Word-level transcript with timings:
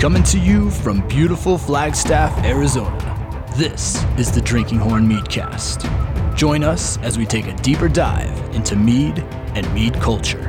Coming 0.00 0.22
to 0.22 0.38
you 0.38 0.70
from 0.70 1.06
beautiful 1.08 1.58
Flagstaff, 1.58 2.42
Arizona, 2.42 3.46
this 3.58 4.02
is 4.16 4.32
the 4.32 4.40
Drinking 4.40 4.78
Horn 4.78 5.06
Meadcast. 5.06 5.84
Join 6.34 6.64
us 6.64 6.96
as 7.02 7.18
we 7.18 7.26
take 7.26 7.46
a 7.48 7.54
deeper 7.56 7.86
dive 7.86 8.34
into 8.54 8.76
mead 8.76 9.18
and 9.54 9.70
mead 9.74 9.92
culture. 9.96 10.48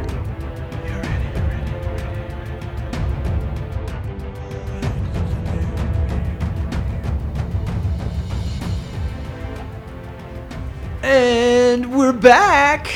And 11.03 11.93
we're 11.93 12.13
back. 12.13 12.89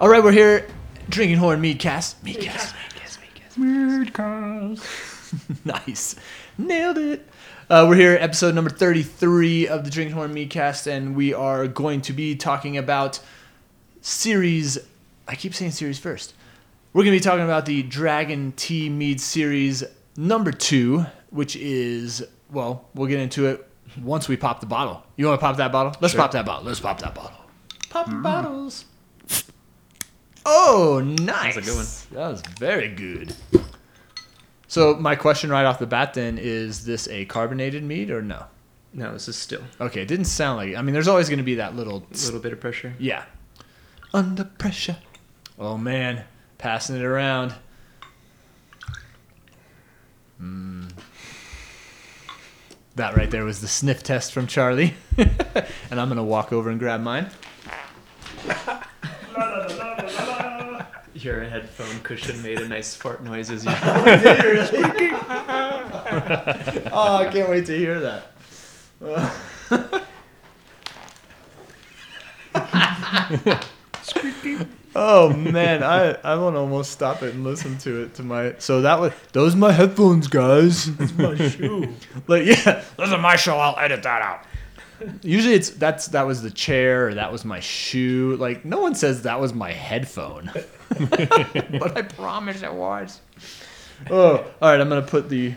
All 0.00 0.08
right, 0.08 0.22
we're 0.22 0.30
here, 0.30 0.68
Drinking 1.08 1.38
Horn 1.38 1.60
Meadcast. 1.60 2.14
Meadcast. 2.22 2.74
Meadcast. 3.56 3.58
Meadcast. 3.58 5.09
nice. 5.64 6.16
Nailed 6.58 6.98
it. 6.98 7.28
Uh, 7.68 7.86
we're 7.88 7.96
here, 7.96 8.16
episode 8.20 8.54
number 8.54 8.70
33 8.70 9.68
of 9.68 9.84
the 9.84 9.90
Drinking 9.90 10.14
Horn 10.16 10.34
Meadcast, 10.34 10.86
and 10.86 11.14
we 11.14 11.32
are 11.32 11.66
going 11.68 12.00
to 12.02 12.12
be 12.12 12.34
talking 12.34 12.76
about 12.76 13.20
series. 14.00 14.78
I 15.28 15.34
keep 15.36 15.54
saying 15.54 15.70
series 15.72 15.98
first. 15.98 16.34
We're 16.92 17.04
going 17.04 17.16
to 17.16 17.20
be 17.20 17.24
talking 17.24 17.44
about 17.44 17.66
the 17.66 17.82
Dragon 17.84 18.52
Tea 18.56 18.88
Mead 18.88 19.20
series 19.20 19.84
number 20.16 20.50
two, 20.50 21.06
which 21.30 21.54
is, 21.54 22.26
well, 22.50 22.88
we'll 22.94 23.06
get 23.06 23.20
into 23.20 23.46
it 23.46 23.68
once 24.02 24.28
we 24.28 24.36
pop 24.36 24.60
the 24.60 24.66
bottle. 24.66 25.04
You 25.16 25.26
want 25.26 25.40
to 25.40 25.46
pop 25.46 25.56
that 25.58 25.70
bottle? 25.70 25.94
Let's 26.00 26.14
pop 26.14 26.32
that 26.32 26.44
bottle. 26.44 26.64
Let's 26.64 26.80
pop 26.80 26.98
that 27.00 27.14
bottle. 27.14 27.38
Pop 27.88 28.08
the 28.08 28.16
bottles. 28.16 28.84
Oh, 30.44 31.00
nice. 31.20 31.56
a 31.56 31.60
good 31.60 31.76
one. 31.76 31.86
That 32.12 32.28
was 32.30 32.42
very 32.58 32.88
good. 32.88 33.34
So 34.70 34.94
my 34.94 35.16
question 35.16 35.50
right 35.50 35.64
off 35.66 35.80
the 35.80 35.86
bat 35.88 36.14
then 36.14 36.38
is 36.38 36.84
this 36.84 37.08
a 37.08 37.24
carbonated 37.24 37.82
mead 37.82 38.08
or 38.08 38.22
no? 38.22 38.44
No, 38.92 39.12
this 39.12 39.26
is 39.26 39.34
still 39.34 39.62
Okay, 39.80 40.02
it 40.02 40.06
didn't 40.06 40.26
sound 40.26 40.58
like 40.58 40.68
it. 40.68 40.76
I 40.76 40.82
mean, 40.82 40.92
there's 40.92 41.08
always 41.08 41.28
going 41.28 41.38
to 41.38 41.44
be 41.44 41.56
that 41.56 41.74
little 41.74 42.06
a 42.08 42.14
little 42.14 42.38
bit 42.38 42.52
of 42.52 42.60
pressure. 42.60 42.94
yeah. 43.00 43.24
Under 44.14 44.44
pressure. 44.44 44.98
Oh 45.58 45.76
man, 45.76 46.22
passing 46.58 46.94
it 46.94 47.02
around. 47.02 47.52
Mm. 50.40 50.92
That 52.94 53.16
right 53.16 53.30
there 53.30 53.44
was 53.44 53.60
the 53.60 53.68
sniff 53.68 54.04
test 54.04 54.32
from 54.32 54.46
Charlie. 54.46 54.94
and 55.18 56.00
I'm 56.00 56.06
going 56.06 56.16
to 56.16 56.22
walk 56.22 56.52
over 56.52 56.70
and 56.70 56.78
grab 56.78 57.00
mine. 57.00 57.28
Your 61.20 61.44
headphone 61.44 62.00
cushion 62.00 62.42
made 62.42 62.60
a 62.60 62.68
nice 62.68 62.94
fart 62.94 63.22
noise 63.22 63.50
as 63.50 63.64
you. 63.64 63.72
Oh, 66.12 66.12
oh, 66.92 67.16
I 67.16 67.28
can't 67.30 67.48
wait 67.48 67.66
to 67.66 67.76
hear 67.76 68.00
that. 68.00 68.32
oh 74.96 75.32
man, 75.34 75.82
I 75.82 76.16
I 76.24 76.36
want 76.36 76.56
to 76.56 76.60
almost 76.60 76.90
stop 76.92 77.22
it 77.22 77.34
and 77.34 77.44
listen 77.44 77.78
to 77.78 78.02
it 78.02 78.14
to 78.14 78.22
my. 78.22 78.54
So 78.58 78.80
that 78.82 78.98
was 78.98 79.12
those 79.32 79.54
are 79.54 79.58
my 79.58 79.72
headphones, 79.72 80.26
guys. 80.26 80.94
That's 80.96 81.16
my 81.16 81.36
shoe. 81.36 81.94
like 82.26 82.46
yeah, 82.46 82.82
those 82.96 83.12
are 83.12 83.20
my 83.20 83.36
show. 83.36 83.58
I'll 83.58 83.78
edit 83.78 84.02
that 84.02 84.22
out. 84.22 84.44
Usually 85.22 85.54
it's 85.54 85.70
that's 85.70 86.08
that 86.08 86.26
was 86.26 86.42
the 86.42 86.50
chair 86.50 87.08
or 87.08 87.14
that 87.14 87.32
was 87.32 87.44
my 87.44 87.60
shoe. 87.60 88.36
Like 88.36 88.64
no 88.64 88.80
one 88.80 88.94
says 88.94 89.22
that 89.22 89.40
was 89.40 89.52
my 89.52 89.72
headphone, 89.72 90.50
but 90.98 91.96
I 91.96 92.02
promise 92.02 92.62
it 92.62 92.72
was. 92.72 93.20
Oh, 94.10 94.36
all 94.36 94.44
right. 94.60 94.80
I'm 94.80 94.88
gonna 94.88 95.02
put 95.02 95.28
the 95.28 95.54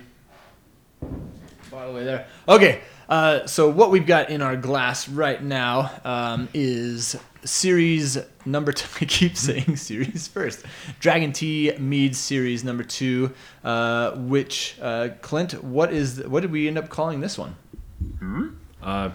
bottle 1.72 1.92
away 1.92 2.04
there. 2.04 2.28
Okay. 2.48 2.82
Uh, 3.10 3.46
so 3.46 3.70
what 3.70 3.92
we've 3.92 4.06
got 4.06 4.30
in 4.30 4.42
our 4.42 4.56
glass 4.56 5.10
right 5.10 5.44
now 5.44 5.92
um, 6.06 6.48
is 6.54 7.18
series 7.44 8.18
number. 8.46 8.72
Two, 8.72 8.88
I 9.02 9.06
keep 9.06 9.36
saying 9.38 9.76
series 9.76 10.28
first. 10.28 10.66
Dragon 11.00 11.32
Tea 11.32 11.74
Mead 11.78 12.16
series 12.16 12.64
number 12.64 12.84
two. 12.84 13.34
Uh, 13.64 14.12
which 14.12 14.78
uh, 14.82 15.10
Clint, 15.22 15.64
what 15.64 15.94
is 15.94 16.24
what 16.26 16.42
did 16.42 16.52
we 16.52 16.68
end 16.68 16.78
up 16.78 16.90
calling 16.90 17.20
this 17.20 17.38
one? 17.38 17.56
Hmm, 18.20 18.48
uh, 18.82 19.12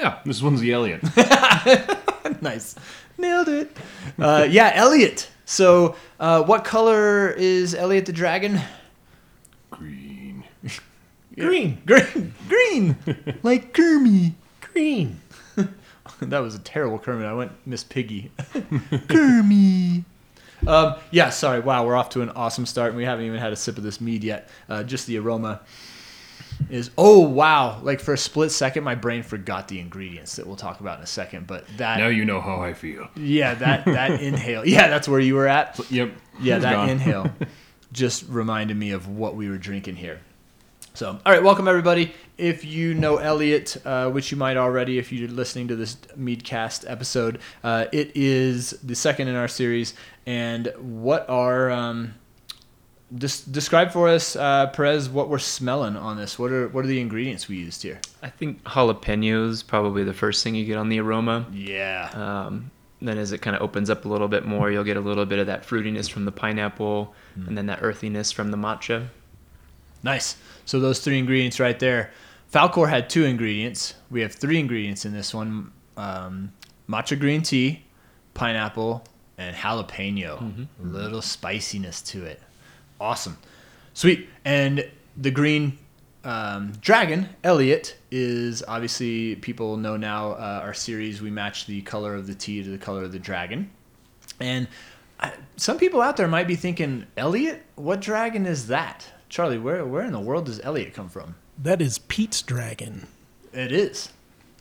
yeah, 0.00 0.18
this 0.24 0.40
one's 0.40 0.60
the 0.60 0.72
Elliott. 0.72 1.02
nice. 2.42 2.74
Nailed 3.18 3.48
it. 3.48 3.76
Uh, 4.18 4.46
yeah, 4.48 4.72
Elliott. 4.74 5.30
So, 5.44 5.94
uh, 6.18 6.42
what 6.42 6.64
color 6.64 7.30
is 7.30 7.74
Elliott 7.74 8.06
the 8.06 8.12
dragon? 8.12 8.60
Green. 9.70 10.44
Green. 11.36 11.82
Green. 11.84 12.34
Green. 12.48 12.96
like 13.42 13.74
Kermit. 13.74 14.32
Green. 14.60 15.20
that 16.20 16.38
was 16.38 16.54
a 16.54 16.60
terrible 16.60 16.98
Kermit. 16.98 17.26
I 17.26 17.34
went 17.34 17.52
Miss 17.66 17.84
Piggy. 17.84 18.30
Kermit. 19.08 20.04
Um, 20.66 20.94
yeah, 21.10 21.28
sorry. 21.30 21.60
Wow, 21.60 21.84
we're 21.84 21.96
off 21.96 22.10
to 22.10 22.22
an 22.22 22.30
awesome 22.30 22.64
start, 22.64 22.88
and 22.88 22.96
we 22.96 23.04
haven't 23.04 23.26
even 23.26 23.38
had 23.38 23.52
a 23.52 23.56
sip 23.56 23.76
of 23.76 23.82
this 23.82 24.00
mead 24.00 24.24
yet. 24.24 24.48
Uh, 24.68 24.82
just 24.82 25.06
the 25.06 25.18
aroma 25.18 25.60
is. 26.68 26.90
Oh 26.98 27.20
wow! 27.20 27.80
Like 27.82 28.00
for 28.00 28.14
a 28.14 28.18
split 28.18 28.50
second, 28.50 28.84
my 28.84 28.94
brain 28.94 29.22
forgot 29.22 29.68
the 29.68 29.80
ingredients 29.80 30.36
that 30.36 30.46
we'll 30.46 30.56
talk 30.56 30.80
about 30.80 30.98
in 30.98 31.04
a 31.04 31.06
second. 31.06 31.46
But 31.46 31.66
that, 31.78 31.98
Now 31.98 32.08
you 32.08 32.24
know 32.24 32.40
how 32.40 32.60
I 32.60 32.74
feel. 32.74 33.08
yeah, 33.16 33.54
that 33.54 33.84
that 33.86 34.20
inhale. 34.22 34.66
Yeah, 34.66 34.88
that's 34.88 35.08
where 35.08 35.20
you 35.20 35.34
were 35.34 35.48
at. 35.48 35.78
Yep. 35.90 36.12
Yeah, 36.40 36.58
that 36.58 36.72
gone. 36.72 36.88
inhale 36.90 37.30
just 37.92 38.24
reminded 38.28 38.76
me 38.76 38.90
of 38.92 39.08
what 39.08 39.34
we 39.36 39.48
were 39.48 39.58
drinking 39.58 39.96
here. 39.96 40.20
So, 40.92 41.18
all 41.24 41.32
right, 41.32 41.42
welcome 41.42 41.68
everybody. 41.68 42.12
If 42.36 42.64
you 42.64 42.94
know 42.94 43.18
Elliott, 43.18 43.76
uh, 43.84 44.10
which 44.10 44.30
you 44.32 44.36
might 44.36 44.56
already 44.56 44.98
if 44.98 45.12
you're 45.12 45.28
listening 45.28 45.68
to 45.68 45.76
this 45.76 45.96
Meadcast 46.18 46.84
episode, 46.90 47.38
uh, 47.62 47.86
it 47.92 48.10
is 48.16 48.70
the 48.82 48.94
second 48.96 49.28
in 49.28 49.36
our 49.36 49.46
series. 49.48 49.94
And 50.26 50.72
what 50.78 51.28
are 51.30 51.70
um, 51.70 52.14
des- 53.16 53.50
describe 53.50 53.90
for 53.90 54.08
us, 54.08 54.36
uh, 54.36 54.66
Perez, 54.68 55.08
what 55.08 55.28
we're 55.28 55.38
smelling 55.38 55.96
on 55.96 56.16
this? 56.16 56.38
What 56.38 56.50
are 56.52 56.68
what 56.68 56.84
are 56.84 56.88
the 56.88 57.00
ingredients 57.00 57.48
we 57.48 57.56
used 57.56 57.82
here? 57.82 58.00
I 58.22 58.28
think 58.30 58.62
jalapenos 58.64 59.66
probably 59.66 60.04
the 60.04 60.14
first 60.14 60.42
thing 60.44 60.54
you 60.54 60.64
get 60.64 60.76
on 60.78 60.88
the 60.88 61.00
aroma. 61.00 61.46
Yeah, 61.52 62.10
Um, 62.14 62.70
then 63.02 63.16
as 63.18 63.32
it 63.32 63.38
kind 63.40 63.56
of 63.56 63.62
opens 63.62 63.88
up 63.88 64.04
a 64.04 64.08
little 64.08 64.28
bit 64.28 64.44
more, 64.44 64.70
you'll 64.70 64.84
get 64.84 64.96
a 64.96 65.00
little 65.00 65.24
bit 65.26 65.38
of 65.38 65.46
that 65.46 65.66
fruitiness 65.66 66.10
from 66.10 66.24
the 66.26 66.32
pineapple, 66.32 67.14
and 67.34 67.56
then 67.56 67.66
that 67.66 67.78
earthiness 67.82 68.30
from 68.30 68.50
the 68.50 68.56
matcha. 68.58 69.08
Nice. 70.02 70.36
So 70.64 70.80
those 70.80 71.00
three 71.00 71.18
ingredients 71.18 71.58
right 71.60 71.78
there. 71.78 72.10
Falcor 72.52 72.88
had 72.88 73.08
two 73.08 73.24
ingredients. 73.24 73.94
We 74.10 74.20
have 74.22 74.32
three 74.32 74.58
ingredients 74.58 75.04
in 75.04 75.12
this 75.12 75.32
one: 75.32 75.72
um, 75.96 76.52
matcha 76.88 77.18
green 77.18 77.42
tea, 77.42 77.84
pineapple, 78.34 79.04
and 79.38 79.54
jalapeno. 79.56 80.66
A 80.82 80.86
little 80.86 81.22
spiciness 81.22 82.02
to 82.02 82.24
it. 82.24 82.42
Awesome, 83.00 83.38
sweet. 83.94 84.28
And 84.44 84.88
the 85.16 85.30
green 85.30 85.78
um, 86.24 86.72
dragon, 86.80 87.30
Elliott, 87.42 87.96
is 88.10 88.62
obviously 88.68 89.36
people 89.36 89.76
know 89.78 89.96
now 89.96 90.32
uh, 90.32 90.60
our 90.62 90.74
series. 90.74 91.22
We 91.22 91.30
match 91.30 91.66
the 91.66 91.80
color 91.82 92.14
of 92.14 92.26
the 92.26 92.34
tea 92.34 92.62
to 92.62 92.68
the 92.68 92.78
color 92.78 93.02
of 93.02 93.12
the 93.12 93.18
dragon, 93.18 93.70
and 94.38 94.68
I, 95.18 95.32
some 95.56 95.78
people 95.78 96.00
out 96.02 96.16
there 96.16 96.28
might 96.28 96.46
be 96.46 96.56
thinking, 96.56 97.06
Elliott, 97.16 97.62
what 97.76 98.00
dragon 98.00 98.46
is 98.46 98.66
that? 98.68 99.06
Charlie, 99.28 99.58
where 99.58 99.84
where 99.86 100.02
in 100.04 100.12
the 100.12 100.20
world 100.20 100.46
does 100.46 100.60
Elliott 100.60 100.92
come 100.92 101.08
from? 101.08 101.36
That 101.62 101.80
is 101.80 101.98
Pete's 101.98 102.42
Dragon. 102.42 103.06
It 103.52 103.72
is. 103.72 104.10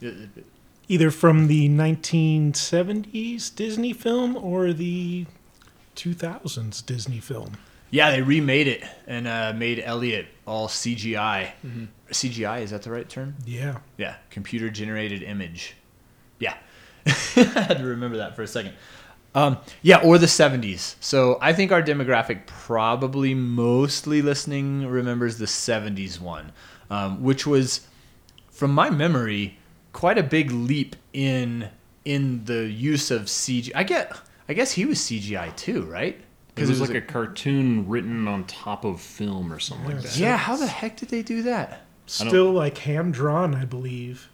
It- 0.01 0.29
it- 0.35 0.45
Either 0.91 1.11
from 1.11 1.45
the 1.47 1.69
1970s 1.69 3.55
Disney 3.55 3.93
film 3.93 4.35
or 4.35 4.73
the 4.73 5.27
2000s 5.95 6.83
Disney 6.85 7.19
film. 7.19 7.57
Yeah, 7.91 8.11
they 8.11 8.21
remade 8.21 8.67
it 8.67 8.83
and 9.07 9.27
uh, 9.27 9.53
made 9.55 9.81
Elliott 9.83 10.27
all 10.45 10.67
CGI. 10.67 11.51
CGI 12.11 12.61
is 12.61 12.71
that 12.71 12.83
the 12.83 12.91
right 12.91 13.07
term? 13.07 13.35
Yeah. 13.45 13.79
Yeah, 13.97 14.15
computer 14.29 14.69
generated 14.69 15.23
image. 15.23 15.75
Yeah, 16.39 16.55
I 17.05 17.11
had 17.43 17.79
to 17.79 17.85
remember 17.85 18.17
that 18.17 18.35
for 18.35 18.43
a 18.43 18.47
second. 18.47 18.73
Um, 19.35 19.57
yeah, 19.81 20.01
or 20.03 20.17
the 20.17 20.25
70s. 20.25 20.95
So 20.99 21.37
I 21.41 21.53
think 21.53 21.71
our 21.71 21.83
demographic 21.83 22.47
probably 22.47 23.33
mostly 23.35 24.21
listening 24.21 24.87
remembers 24.87 25.37
the 25.37 25.45
70s 25.45 26.19
one, 26.19 26.51
um, 26.89 27.21
which 27.21 27.45
was, 27.45 27.81
from 28.49 28.71
my 28.71 28.89
memory, 28.89 29.59
quite 29.93 30.17
a 30.17 30.23
big 30.23 30.51
leap 30.51 30.95
in 31.13 31.69
in 32.05 32.45
the 32.45 32.65
use 32.65 33.11
of 33.11 33.23
CG. 33.23 33.71
I 33.75 33.83
get, 33.83 34.11
I 34.47 34.53
guess 34.53 34.71
he 34.71 34.85
was 34.85 34.97
CGI 34.99 35.55
too, 35.55 35.83
right? 35.83 36.19
It 36.61 36.67
was 36.67 36.81
like 36.81 36.93
a 36.95 37.01
cartoon 37.01 37.87
written 37.87 38.27
on 38.27 38.45
top 38.45 38.85
of 38.85 38.99
film 39.01 39.51
or 39.51 39.59
something 39.59 39.87
like 39.95 40.01
that. 40.03 40.17
yeah. 40.17 40.37
How 40.37 40.55
the 40.55 40.67
heck 40.67 40.97
did 40.97 41.09
they 41.09 41.21
do 41.21 41.43
that? 41.43 41.81
Still 42.05 42.51
like 42.51 42.77
hand 42.79 43.13
drawn, 43.13 43.53
I 43.55 43.65
believe. 43.65 44.29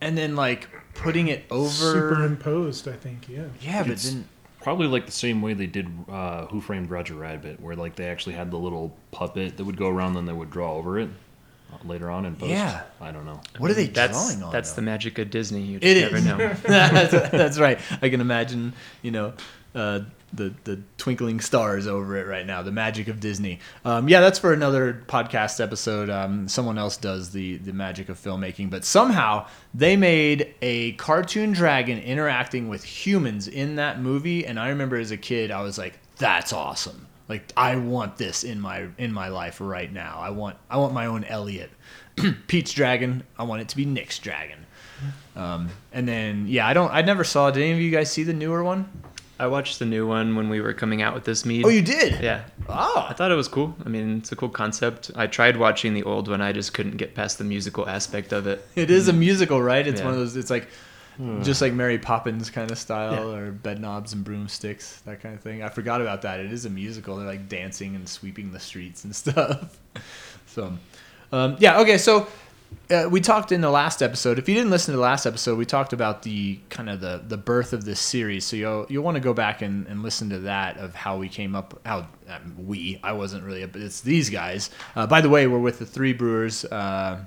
And 0.00 0.16
then 0.18 0.34
like 0.36 0.68
putting 0.94 1.28
it 1.28 1.44
over. 1.50 1.68
Superimposed, 1.70 2.88
I 2.88 2.92
think. 2.92 3.28
Yeah. 3.28 3.44
Yeah, 3.60 3.82
but 3.82 3.92
It's- 3.92 4.10
then 4.10 4.28
probably 4.60 4.86
like 4.86 5.06
the 5.06 5.12
same 5.12 5.42
way 5.42 5.54
they 5.54 5.66
did 5.66 5.88
uh, 6.10 6.46
Who 6.46 6.60
Framed 6.60 6.90
Roger 6.90 7.14
Rabbit, 7.14 7.60
where 7.60 7.76
like 7.76 7.96
they 7.96 8.06
actually 8.08 8.34
had 8.34 8.50
the 8.50 8.56
little 8.58 8.96
puppet 9.10 9.56
that 9.56 9.64
would 9.64 9.76
go 9.76 9.88
around, 9.88 10.14
then 10.14 10.26
they 10.26 10.32
would 10.32 10.50
draw 10.50 10.74
over 10.74 10.98
it 10.98 11.08
uh, 11.72 11.76
later 11.84 12.10
on 12.10 12.24
in 12.26 12.36
post. 12.36 12.50
Yeah. 12.50 12.82
I 13.00 13.10
don't 13.12 13.26
know. 13.26 13.40
What 13.58 13.70
are 13.70 13.74
they 13.74 13.86
That's 13.86 14.12
drawing 14.28 14.42
on? 14.42 14.52
that's 14.52 14.70
though? 14.72 14.76
the 14.76 14.82
magic 14.82 15.18
of 15.18 15.30
Disney. 15.30 15.62
You 15.62 15.78
It 15.82 16.00
just 16.00 16.14
is. 16.14 16.24
never 16.24 16.38
know. 16.44 16.54
that's, 16.64 17.10
that's 17.30 17.58
right. 17.58 17.78
I 18.00 18.08
can 18.08 18.20
imagine, 18.20 18.72
you 19.02 19.10
know, 19.10 19.32
uh, 19.74 20.00
the 20.32 20.54
the 20.64 20.80
twinkling 20.96 21.40
stars 21.40 21.86
over 21.86 22.16
it 22.16 22.26
right 22.26 22.46
now. 22.46 22.62
The 22.62 22.72
magic 22.72 23.08
of 23.08 23.20
Disney. 23.20 23.60
Um, 23.84 24.08
yeah, 24.08 24.20
that's 24.20 24.38
for 24.38 24.52
another 24.52 25.02
podcast 25.06 25.62
episode. 25.62 26.08
Um, 26.10 26.48
someone 26.48 26.78
else 26.78 26.96
does 26.96 27.30
the 27.30 27.58
the 27.58 27.72
magic 27.72 28.08
of 28.08 28.18
filmmaking, 28.18 28.70
but 28.70 28.84
somehow 28.84 29.46
they 29.74 29.96
made 29.96 30.54
a 30.62 30.92
cartoon 30.92 31.52
dragon 31.52 31.98
interacting 31.98 32.68
with 32.68 32.84
humans 32.84 33.48
in 33.48 33.76
that 33.76 34.00
movie. 34.00 34.46
And 34.46 34.58
I 34.58 34.68
remember 34.68 34.96
as 34.96 35.10
a 35.10 35.16
kid, 35.16 35.50
I 35.50 35.62
was 35.62 35.78
like, 35.78 35.98
"That's 36.16 36.52
awesome." 36.52 37.06
Like 37.28 37.52
I 37.56 37.76
want 37.76 38.16
this 38.16 38.44
in 38.44 38.60
my 38.60 38.88
in 38.98 39.12
my 39.12 39.28
life 39.28 39.60
right 39.60 39.92
now. 39.92 40.18
I 40.20 40.30
want 40.30 40.56
I 40.68 40.78
want 40.78 40.92
my 40.92 41.06
own 41.06 41.24
Elliott. 41.24 41.70
Pete's 42.46 42.72
dragon. 42.72 43.22
I 43.38 43.44
want 43.44 43.62
it 43.62 43.68
to 43.70 43.76
be 43.76 43.84
Nick's 43.84 44.18
dragon. 44.18 44.66
Um, 45.34 45.70
and 45.92 46.06
then 46.06 46.46
yeah, 46.46 46.66
I 46.66 46.74
don't. 46.74 46.92
I 46.92 47.02
never 47.02 47.24
saw. 47.24 47.50
Did 47.50 47.62
any 47.62 47.72
of 47.72 47.80
you 47.80 47.90
guys 47.90 48.10
see 48.10 48.22
the 48.22 48.34
newer 48.34 48.62
one? 48.62 48.88
I 49.42 49.48
watched 49.48 49.80
the 49.80 49.86
new 49.86 50.06
one 50.06 50.36
when 50.36 50.48
we 50.48 50.60
were 50.60 50.72
coming 50.72 51.02
out 51.02 51.14
with 51.14 51.24
this 51.24 51.44
mead. 51.44 51.64
Oh, 51.64 51.68
you 51.68 51.82
did. 51.82 52.22
Yeah. 52.22 52.44
Oh, 52.68 53.06
I 53.08 53.12
thought 53.12 53.32
it 53.32 53.34
was 53.34 53.48
cool. 53.48 53.74
I 53.84 53.88
mean, 53.88 54.18
it's 54.18 54.30
a 54.30 54.36
cool 54.36 54.48
concept. 54.48 55.10
I 55.16 55.26
tried 55.26 55.56
watching 55.56 55.94
the 55.94 56.04
old 56.04 56.28
one. 56.28 56.40
I 56.40 56.52
just 56.52 56.74
couldn't 56.74 56.96
get 56.96 57.16
past 57.16 57.38
the 57.38 57.44
musical 57.44 57.88
aspect 57.88 58.32
of 58.32 58.46
it. 58.46 58.64
it 58.76 58.88
is 58.90 59.08
a 59.08 59.12
musical, 59.12 59.60
right? 59.60 59.84
It's 59.84 59.98
Yeah. 60.00 60.04
one 60.06 60.14
of 60.14 60.20
those. 60.20 60.36
It's 60.36 60.48
like 60.50 60.68
just 61.42 61.60
like 61.60 61.72
Mary 61.72 61.98
Poppins 61.98 62.50
kind 62.50 62.70
of 62.70 62.78
style, 62.78 63.12
Yeah. 63.32 63.36
or 63.36 63.52
Bedknobs 63.52 64.12
and 64.12 64.24
Broomsticks, 64.24 65.00
that 65.06 65.20
kind 65.20 65.34
of 65.34 65.40
thing. 65.40 65.62
I 65.62 65.68
forgot 65.68 66.00
about 66.00 66.22
that. 66.22 66.38
It 66.40 66.52
is 66.52 66.64
a 66.64 66.70
musical. 66.70 67.16
They're 67.16 67.26
like 67.26 67.48
dancing 67.48 67.94
and 67.96 68.08
sweeping 68.08 68.52
the 68.52 68.60
streets 68.60 69.02
and 69.04 69.14
stuff. 69.22 69.76
so, 70.46 70.72
um, 71.32 71.56
yeah. 71.58 71.80
Okay, 71.80 71.98
so. 71.98 72.28
Uh, 72.90 73.08
we 73.08 73.20
talked 73.20 73.52
in 73.52 73.60
the 73.60 73.70
last 73.70 74.02
episode. 74.02 74.38
If 74.38 74.48
you 74.48 74.54
didn't 74.54 74.70
listen 74.70 74.92
to 74.92 74.96
the 74.96 75.02
last 75.02 75.26
episode, 75.26 75.56
we 75.56 75.64
talked 75.64 75.92
about 75.92 76.22
the 76.22 76.60
kind 76.68 76.90
of 76.90 77.00
the, 77.00 77.22
the 77.26 77.36
birth 77.36 77.72
of 77.72 77.84
this 77.84 78.00
series. 78.00 78.44
So 78.44 78.56
you'll 78.56 78.86
you'll 78.88 79.04
want 79.04 79.16
to 79.16 79.20
go 79.20 79.32
back 79.32 79.62
and, 79.62 79.86
and 79.86 80.02
listen 80.02 80.28
to 80.30 80.40
that 80.40 80.76
of 80.76 80.94
how 80.94 81.16
we 81.16 81.28
came 81.28 81.54
up. 81.54 81.80
How 81.86 82.08
um, 82.28 82.54
we 82.66 83.00
I 83.02 83.12
wasn't 83.12 83.44
really, 83.44 83.64
but 83.66 83.80
it's 83.80 84.00
these 84.00 84.30
guys. 84.30 84.70
Uh, 84.94 85.06
by 85.06 85.20
the 85.20 85.28
way, 85.28 85.46
we're 85.46 85.58
with 85.58 85.78
the 85.78 85.86
three 85.86 86.12
brewers. 86.12 86.64
Uh, 86.64 87.24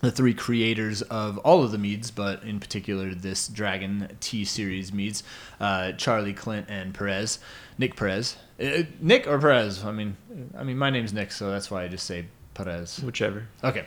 the 0.00 0.10
three 0.10 0.34
creators 0.34 1.00
of 1.02 1.38
all 1.38 1.62
of 1.62 1.70
the 1.70 1.78
meads, 1.78 2.10
but 2.10 2.42
in 2.42 2.58
particular 2.58 3.14
this 3.14 3.46
Dragon 3.46 4.16
Tea 4.18 4.44
series 4.44 4.92
meads, 4.92 5.22
uh, 5.60 5.92
Charlie 5.92 6.32
Clint 6.32 6.66
and 6.68 6.92
Perez, 6.92 7.38
Nick 7.78 7.94
Perez, 7.94 8.36
uh, 8.60 8.82
Nick 9.00 9.28
or 9.28 9.38
Perez. 9.38 9.84
I 9.84 9.92
mean, 9.92 10.16
I 10.58 10.64
mean 10.64 10.76
my 10.76 10.90
name's 10.90 11.12
Nick, 11.12 11.30
so 11.30 11.52
that's 11.52 11.70
why 11.70 11.84
I 11.84 11.88
just 11.88 12.04
say 12.04 12.26
Perez. 12.54 13.00
Whichever. 13.00 13.46
Okay, 13.62 13.86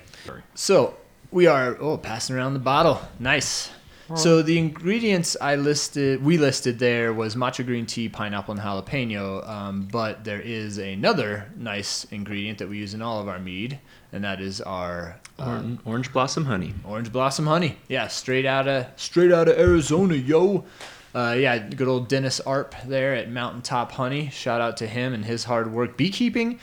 so 0.54 0.96
we 1.32 1.48
are 1.48 1.78
oh 1.80 1.98
passing 1.98 2.36
around 2.36 2.54
the 2.54 2.60
bottle. 2.60 3.02
Nice. 3.20 3.72
So 4.14 4.44
the 4.44 4.60
ingredients 4.60 5.36
I 5.42 5.56
listed, 5.56 6.24
we 6.24 6.38
listed 6.38 6.78
there 6.78 7.12
was 7.12 7.36
matcha 7.36 7.66
green 7.66 7.88
tea, 7.88 8.08
pineapple, 8.08 8.54
and 8.54 8.62
jalapeno. 8.62 9.48
Um, 9.50 9.88
but 9.92 10.24
there 10.24 10.40
is 10.40 10.78
another 10.78 11.52
nice 11.58 12.06
ingredient 12.12 12.60
that 12.60 12.70
we 12.70 12.78
use 12.78 12.94
in 12.94 13.02
all 13.02 13.20
of 13.20 13.28
our 13.28 13.40
mead, 13.40 13.80
and 14.14 14.24
that 14.24 14.40
is 14.42 14.62
our 14.62 15.20
uh, 15.40 15.46
Orange, 15.46 15.80
orange 15.86 16.14
blossom 16.14 16.46
honey. 16.46 16.76
Orange 16.86 17.12
blossom 17.12 17.48
honey. 17.48 17.80
Yeah, 17.88 18.08
straight 18.08 18.46
out 18.46 18.68
of 18.68 18.86
straight 18.96 19.32
out 19.32 19.48
of 19.48 19.58
Arizona, 19.58 20.14
yo. 20.14 20.66
Uh, 21.16 21.36
yeah, 21.38 21.58
good 21.58 21.88
old 21.88 22.08
Dennis 22.08 22.40
Arp 22.42 22.76
there 22.86 23.16
at 23.16 23.32
Mountaintop 23.32 23.94
Honey. 23.94 24.30
Shout 24.30 24.62
out 24.62 24.78
to 24.78 24.88
him 24.88 25.14
and 25.14 25.26
his 25.26 25.46
hard 25.46 25.72
work. 25.72 25.98
Beekeeping, 25.98 26.60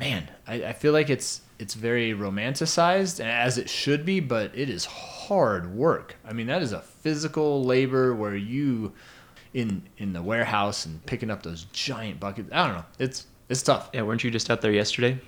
man, 0.00 0.30
I, 0.46 0.66
I 0.66 0.72
feel 0.72 0.92
like 0.92 1.10
it's 1.10 1.42
it's 1.58 1.74
very 1.74 2.12
romanticized 2.12 3.20
as 3.24 3.58
it 3.58 3.68
should 3.70 4.04
be, 4.04 4.20
but 4.20 4.50
it 4.54 4.68
is 4.68 4.84
hard 4.84 5.74
work. 5.74 6.16
I 6.24 6.32
mean, 6.32 6.46
that 6.48 6.62
is 6.62 6.72
a 6.72 6.80
physical 6.80 7.64
labor 7.64 8.14
where 8.14 8.36
you 8.36 8.92
in 9.54 9.82
in 9.98 10.12
the 10.12 10.22
warehouse 10.22 10.84
and 10.86 11.04
picking 11.06 11.30
up 11.30 11.42
those 11.42 11.64
giant 11.72 12.20
buckets. 12.20 12.50
I 12.52 12.66
don't 12.66 12.76
know. 12.76 12.84
It's 12.98 13.26
it's 13.48 13.62
tough. 13.62 13.88
Yeah, 13.92 14.02
weren't 14.02 14.22
you 14.24 14.30
just 14.30 14.50
out 14.50 14.60
there 14.60 14.72
yesterday? 14.72 15.18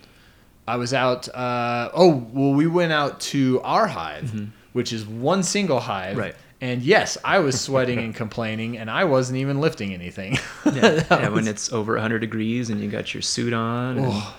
I 0.66 0.76
was 0.76 0.92
out. 0.92 1.28
Uh, 1.34 1.90
oh, 1.94 2.26
well, 2.32 2.52
we 2.52 2.66
went 2.66 2.92
out 2.92 3.20
to 3.20 3.60
our 3.62 3.86
hive, 3.86 4.48
which 4.74 4.92
is 4.92 5.06
one 5.06 5.42
single 5.42 5.80
hive. 5.80 6.18
Right. 6.18 6.34
And 6.60 6.82
yes, 6.82 7.16
I 7.24 7.38
was 7.38 7.58
sweating 7.58 8.00
and 8.00 8.14
complaining, 8.24 8.76
and 8.76 8.90
I 8.90 9.04
wasn't 9.04 9.38
even 9.38 9.60
lifting 9.60 9.94
anything. 9.94 10.36
Yeah, 10.66 11.04
yeah 11.10 11.28
when 11.28 11.46
it's 11.48 11.72
over 11.72 11.92
100 11.94 12.18
degrees 12.18 12.68
and 12.68 12.80
you 12.82 12.90
got 12.90 13.14
your 13.14 13.22
suit 13.22 13.52
on. 13.54 13.96
and- 13.98 14.06
Oh. 14.10 14.34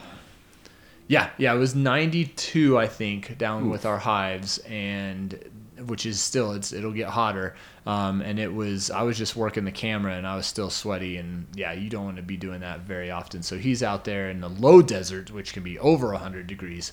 Yeah, 1.10 1.32
yeah, 1.40 1.56
it 1.56 1.58
was 1.58 1.74
92, 1.74 2.78
I 2.78 2.86
think, 2.86 3.36
down 3.40 3.72
with 3.72 3.84
our 3.88 3.98
hives, 3.98 4.60
and 4.60 5.44
which 5.88 6.06
is 6.06 6.22
still 6.22 6.52
it's 6.52 6.72
it'll 6.72 6.92
get 6.92 7.08
hotter. 7.08 7.56
Um, 7.88 8.22
and 8.22 8.38
it 8.38 8.54
was 8.54 8.92
I 8.92 9.02
was 9.02 9.18
just 9.18 9.36
working 9.36 9.66
the 9.66 9.72
camera, 9.72 10.14
and 10.14 10.28
I 10.28 10.36
was 10.36 10.46
still 10.46 10.70
sweaty, 10.70 11.18
and 11.18 11.48
yeah, 11.56 11.74
you 11.74 11.90
don't 11.90 12.06
want 12.06 12.18
to 12.18 12.24
be 12.24 12.38
doing 12.38 12.60
that 12.60 12.82
very 12.82 13.10
often. 13.10 13.42
So 13.42 13.58
he's 13.58 13.82
out 13.82 14.06
there 14.06 14.30
in 14.30 14.40
the 14.40 14.50
low 14.50 14.84
desert, 14.84 15.32
which 15.32 15.52
can 15.52 15.64
be 15.64 15.80
over 15.80 16.12
100 16.12 16.46
degrees, 16.46 16.92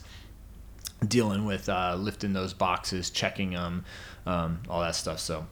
dealing 1.07 1.45
with 1.45 1.69
uh, 1.69 1.97
lifting 1.99 2.33
those 2.33 2.55
boxes, 2.55 3.11
checking 3.11 3.51
them, 3.51 3.85
um, 4.25 4.63
all 4.67 4.81
that 4.81 4.97
stuff. 4.97 5.21
So. 5.21 5.47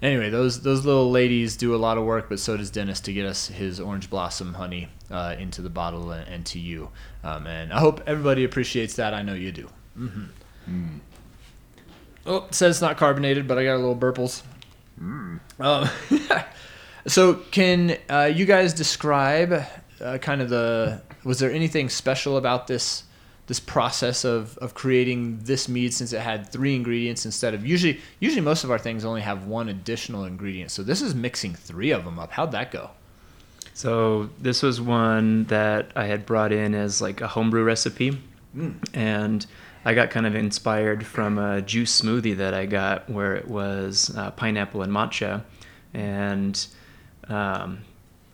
Anyway, 0.00 0.30
those 0.30 0.62
those 0.62 0.84
little 0.84 1.10
ladies 1.10 1.56
do 1.56 1.74
a 1.74 1.76
lot 1.76 1.98
of 1.98 2.04
work, 2.04 2.28
but 2.28 2.38
so 2.38 2.56
does 2.56 2.70
Dennis 2.70 3.00
to 3.00 3.12
get 3.12 3.26
us 3.26 3.48
his 3.48 3.80
orange 3.80 4.08
blossom 4.08 4.54
honey 4.54 4.88
uh, 5.10 5.34
into 5.38 5.60
the 5.60 5.70
bottle 5.70 6.12
and, 6.12 6.28
and 6.28 6.46
to 6.46 6.58
you. 6.58 6.90
Um, 7.24 7.46
and 7.46 7.72
I 7.72 7.80
hope 7.80 8.02
everybody 8.06 8.44
appreciates 8.44 8.94
that. 8.94 9.12
I 9.12 9.22
know 9.22 9.34
you 9.34 9.50
do. 9.50 9.68
Mm-hmm. 9.98 10.98
Oh, 12.26 12.44
it 12.44 12.54
says 12.54 12.76
it's 12.76 12.82
not 12.82 12.96
carbonated, 12.96 13.48
but 13.48 13.58
I 13.58 13.64
got 13.64 13.74
a 13.74 13.78
little 13.78 13.96
burples. 13.96 14.42
Um, 15.00 15.88
so, 17.06 17.34
can 17.50 17.96
uh, 18.08 18.30
you 18.32 18.44
guys 18.44 18.74
describe 18.74 19.64
uh, 20.00 20.18
kind 20.18 20.42
of 20.42 20.48
the? 20.48 21.02
Was 21.24 21.38
there 21.38 21.50
anything 21.50 21.88
special 21.88 22.36
about 22.36 22.66
this 22.66 23.04
this 23.48 23.58
process 23.58 24.24
of, 24.24 24.56
of 24.58 24.74
creating 24.74 25.40
this 25.42 25.68
mead 25.68 25.92
since 25.92 26.12
it 26.12 26.20
had 26.20 26.46
three 26.46 26.76
ingredients 26.76 27.24
instead 27.24 27.54
of 27.54 27.66
usually 27.66 27.98
usually 28.20 28.42
most 28.42 28.62
of 28.62 28.70
our 28.70 28.78
things 28.78 29.04
only 29.04 29.22
have 29.22 29.46
one 29.46 29.68
additional 29.70 30.24
ingredient. 30.24 30.70
So 30.70 30.82
this 30.82 31.02
is 31.02 31.14
mixing 31.14 31.54
three 31.54 31.90
of 31.90 32.04
them 32.04 32.18
up. 32.18 32.30
How'd 32.30 32.52
that 32.52 32.70
go? 32.70 32.90
So 33.72 34.28
this 34.40 34.62
was 34.62 34.80
one 34.80 35.44
that 35.44 35.92
I 35.96 36.04
had 36.04 36.26
brought 36.26 36.52
in 36.52 36.74
as 36.74 37.00
like 37.00 37.20
a 37.20 37.28
homebrew 37.28 37.64
recipe, 37.64 38.20
and 38.92 39.46
I 39.84 39.94
got 39.94 40.10
kind 40.10 40.26
of 40.26 40.34
inspired 40.34 41.06
from 41.06 41.38
a 41.38 41.62
juice 41.62 42.00
smoothie 42.00 42.36
that 42.36 42.54
I 42.54 42.66
got 42.66 43.08
where 43.08 43.36
it 43.36 43.48
was 43.48 44.12
uh, 44.16 44.32
pineapple 44.32 44.82
and 44.82 44.92
matcha, 44.92 45.44
and 45.94 46.66
um, 47.28 47.84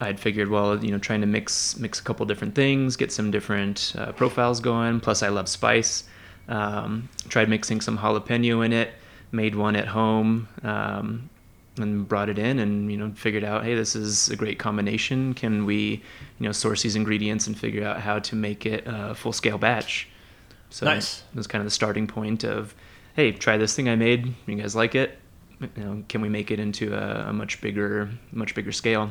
I'd 0.01 0.19
figured, 0.19 0.49
well, 0.49 0.85
you 0.85 0.91
know, 0.91 0.99
trying 0.99 1.21
to 1.21 1.27
mix 1.27 1.79
mix 1.79 2.01
a 2.01 2.03
couple 2.03 2.27
different 2.27 2.55
things, 2.55 2.97
get 2.97 3.13
some 3.13 3.31
different 3.31 3.95
uh, 3.97 4.13
profiles 4.13 4.61
going. 4.61 5.01
Plus, 5.01 5.23
I 5.23 5.29
love 5.29 5.49
spice. 5.49 6.05
Um, 6.49 7.09
tried 7.29 7.49
mixing 7.49 7.81
some 7.81 7.97
jalapeno 7.99 8.65
in 8.65 8.73
it. 8.73 8.93
Made 9.33 9.55
one 9.55 9.77
at 9.77 9.89
home. 9.89 10.49
Um, 10.63 11.31
and 11.79 12.07
brought 12.07 12.29
it 12.29 12.39
in 12.39 12.61
and 12.61 12.91
you 12.91 12.97
know 12.97 13.11
figured 13.17 13.43
out 13.43 13.65
hey 13.65 13.75
this 13.75 13.97
is 13.97 14.29
a 14.29 14.37
great 14.37 14.59
combination 14.59 15.35
can 15.35 15.65
we 15.65 16.03
you 16.39 16.47
know 16.47 16.53
source 16.53 16.83
these 16.83 16.95
ingredients 16.95 17.47
and 17.47 17.59
figure 17.59 17.85
out 17.85 18.01
how 18.01 18.19
to 18.19 18.37
make 18.37 18.65
it 18.65 18.85
a 18.87 19.15
full 19.15 19.33
scale 19.33 19.59
batch 19.59 20.09
so 20.71 20.87
Nice. 20.87 21.25
it 21.33 21.37
was 21.37 21.47
kind 21.47 21.61
of 21.61 21.67
the 21.67 21.73
starting 21.73 22.07
point 22.07 22.45
of 22.45 22.75
hey 23.17 23.33
try 23.33 23.57
this 23.57 23.75
thing 23.75 23.89
i 23.89 23.97
made 23.97 24.33
you 24.47 24.55
guys 24.55 24.77
like 24.77 24.95
it 24.95 25.19
you 25.61 25.85
know 25.85 26.05
can 26.09 26.21
we 26.21 26.29
make 26.29 26.51
it 26.51 26.61
into 26.61 26.95
a, 26.95 27.31
a 27.31 27.33
much 27.33 27.61
bigger 27.61 28.09
much 28.31 28.55
bigger 28.55 28.73
scale 28.73 29.11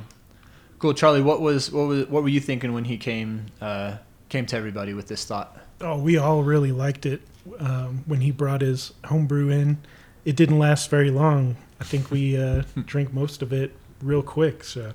Cool, 0.84 0.94
Charlie. 0.94 1.22
What 1.22 1.40
was 1.40 1.72
what 1.72 1.88
was 1.88 2.08
what 2.10 2.24
were 2.24 2.30
you 2.30 2.42
thinking 2.42 2.74
when 2.74 2.84
he 2.84 2.98
came 2.98 3.46
uh, 3.62 4.00
came 4.28 4.46
to 4.48 4.58
everybody 4.58 4.94
with 4.94 5.08
this 5.08 5.24
thought? 5.24 5.58
Oh, 5.80 5.98
we 5.98 6.18
all 6.18 6.44
really 6.44 6.74
liked 6.74 7.06
it 7.06 7.22
um, 7.58 8.04
when 8.06 8.20
he 8.20 8.32
brought 8.32 8.60
his 8.60 8.92
homebrew 9.06 9.48
in. 9.48 9.78
It 10.26 10.36
didn't 10.36 10.60
last 10.60 10.90
very 10.90 11.10
long. 11.10 11.56
I 11.80 11.86
think 11.86 12.12
we 12.12 12.38
uh, 12.38 12.64
drank 12.86 13.14
most 13.14 13.42
of 13.42 13.54
it 13.54 13.72
real 14.02 14.22
quick, 14.22 14.66
so 14.66 14.92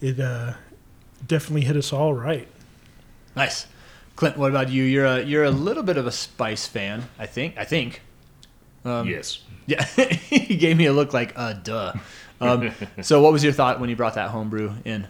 it 0.00 0.18
uh, 0.18 0.54
definitely 1.24 1.64
hit 1.64 1.76
us 1.76 1.92
all 1.92 2.12
right. 2.12 2.48
Nice, 3.36 3.68
Clint. 4.16 4.36
What 4.36 4.50
about 4.50 4.68
you? 4.68 4.82
You're 4.82 5.06
a 5.06 5.22
you're 5.22 5.44
a 5.44 5.52
little 5.52 5.84
bit 5.84 5.96
of 5.96 6.08
a 6.08 6.12
spice 6.12 6.66
fan, 6.66 7.04
I 7.20 7.26
think. 7.26 7.56
I 7.56 7.64
think. 7.64 8.02
Um, 8.84 9.08
yes. 9.08 9.42
Yeah, 9.66 9.84
he 9.84 10.56
gave 10.56 10.76
me 10.76 10.86
a 10.86 10.92
look 10.92 11.12
like, 11.12 11.32
uh, 11.36 11.54
duh. 11.54 11.94
Um, 12.40 12.72
so, 13.02 13.22
what 13.22 13.32
was 13.32 13.42
your 13.42 13.52
thought 13.52 13.80
when 13.80 13.88
you 13.88 13.96
brought 13.96 14.14
that 14.14 14.30
homebrew 14.30 14.72
in? 14.84 15.06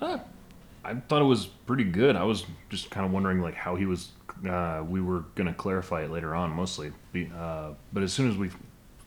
I 0.00 0.94
thought 1.08 1.22
it 1.22 1.26
was 1.26 1.46
pretty 1.46 1.84
good. 1.84 2.16
I 2.16 2.24
was 2.24 2.44
just 2.68 2.90
kind 2.90 3.06
of 3.06 3.12
wondering 3.12 3.40
like 3.40 3.54
how 3.54 3.76
he 3.76 3.86
was. 3.86 4.10
Uh, 4.48 4.82
we 4.88 5.00
were 5.00 5.24
gonna 5.34 5.52
clarify 5.52 6.02
it 6.02 6.10
later 6.10 6.34
on, 6.34 6.50
mostly. 6.50 6.92
Uh, 7.14 7.70
but 7.92 8.02
as 8.02 8.12
soon 8.12 8.30
as 8.30 8.36
we 8.36 8.50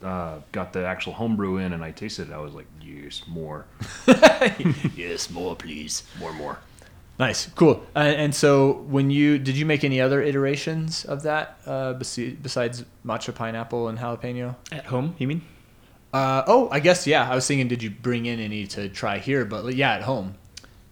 uh, 0.04 0.40
got 0.52 0.74
the 0.74 0.86
actual 0.86 1.14
homebrew 1.14 1.58
in 1.58 1.74
and 1.74 1.84
I 1.84 1.92
tasted 1.92 2.30
it, 2.30 2.34
I 2.34 2.38
was 2.38 2.54
like, 2.54 2.68
yes, 2.82 3.24
more, 3.28 3.66
yes, 4.96 5.30
more, 5.30 5.56
please. 5.56 6.04
more, 6.20 6.34
more. 6.34 6.60
Nice, 7.20 7.48
cool. 7.56 7.86
Uh, 7.96 8.00
and 8.00 8.34
so, 8.34 8.84
when 8.88 9.12
you 9.12 9.38
did 9.38 9.56
you 9.56 9.66
make 9.66 9.84
any 9.84 10.02
other 10.02 10.22
iterations 10.22 11.06
of 11.06 11.24
that 11.24 11.60
uh, 11.66 11.94
besides 11.94 12.84
matcha 13.06 13.36
pineapple 13.36 13.88
and 13.88 14.00
jalapeno? 14.00 14.56
At 14.72 14.86
home, 14.86 15.16
you 15.20 15.28
mean? 15.28 15.42
Uh, 16.12 16.44
oh, 16.48 16.70
I 16.72 16.80
guess 16.80 17.06
yeah. 17.08 17.30
I 17.30 17.36
was 17.36 17.48
thinking, 17.48 17.68
did 17.68 17.84
you 17.84 17.90
bring 17.90 18.26
in 18.26 18.40
any 18.40 18.68
to 18.68 18.90
try 18.90 19.20
here? 19.20 19.46
But 19.46 19.76
yeah, 19.76 19.94
at 19.94 20.04
home. 20.04 20.36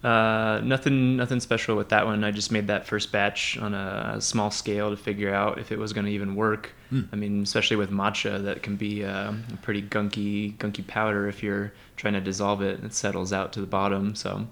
Uh, 0.02 0.60
nothing, 0.64 1.16
nothing 1.16 1.38
special 1.38 1.76
with 1.76 1.90
that 1.90 2.04
one. 2.04 2.24
I 2.24 2.32
just 2.32 2.50
made 2.50 2.66
that 2.66 2.86
first 2.86 3.12
batch 3.12 3.56
on 3.58 3.72
a 3.72 4.20
small 4.20 4.50
scale 4.50 4.90
to 4.90 4.96
figure 4.96 5.32
out 5.32 5.58
if 5.58 5.70
it 5.70 5.78
was 5.78 5.92
going 5.92 6.06
to 6.06 6.12
even 6.12 6.34
work. 6.34 6.72
I 7.12 7.16
mean, 7.16 7.42
especially 7.42 7.76
with 7.76 7.90
matcha, 7.90 8.42
that 8.42 8.62
can 8.62 8.74
be 8.76 9.04
uh, 9.04 9.32
a 9.32 9.56
pretty 9.62 9.80
gunky, 9.80 10.56
gunky 10.56 10.84
powder 10.86 11.28
if 11.28 11.42
you're 11.42 11.72
trying 11.96 12.14
to 12.14 12.20
dissolve 12.20 12.62
it. 12.62 12.76
And 12.76 12.84
it 12.84 12.94
settles 12.94 13.32
out 13.32 13.52
to 13.52 13.60
the 13.60 13.66
bottom. 13.66 14.16
So 14.16 14.46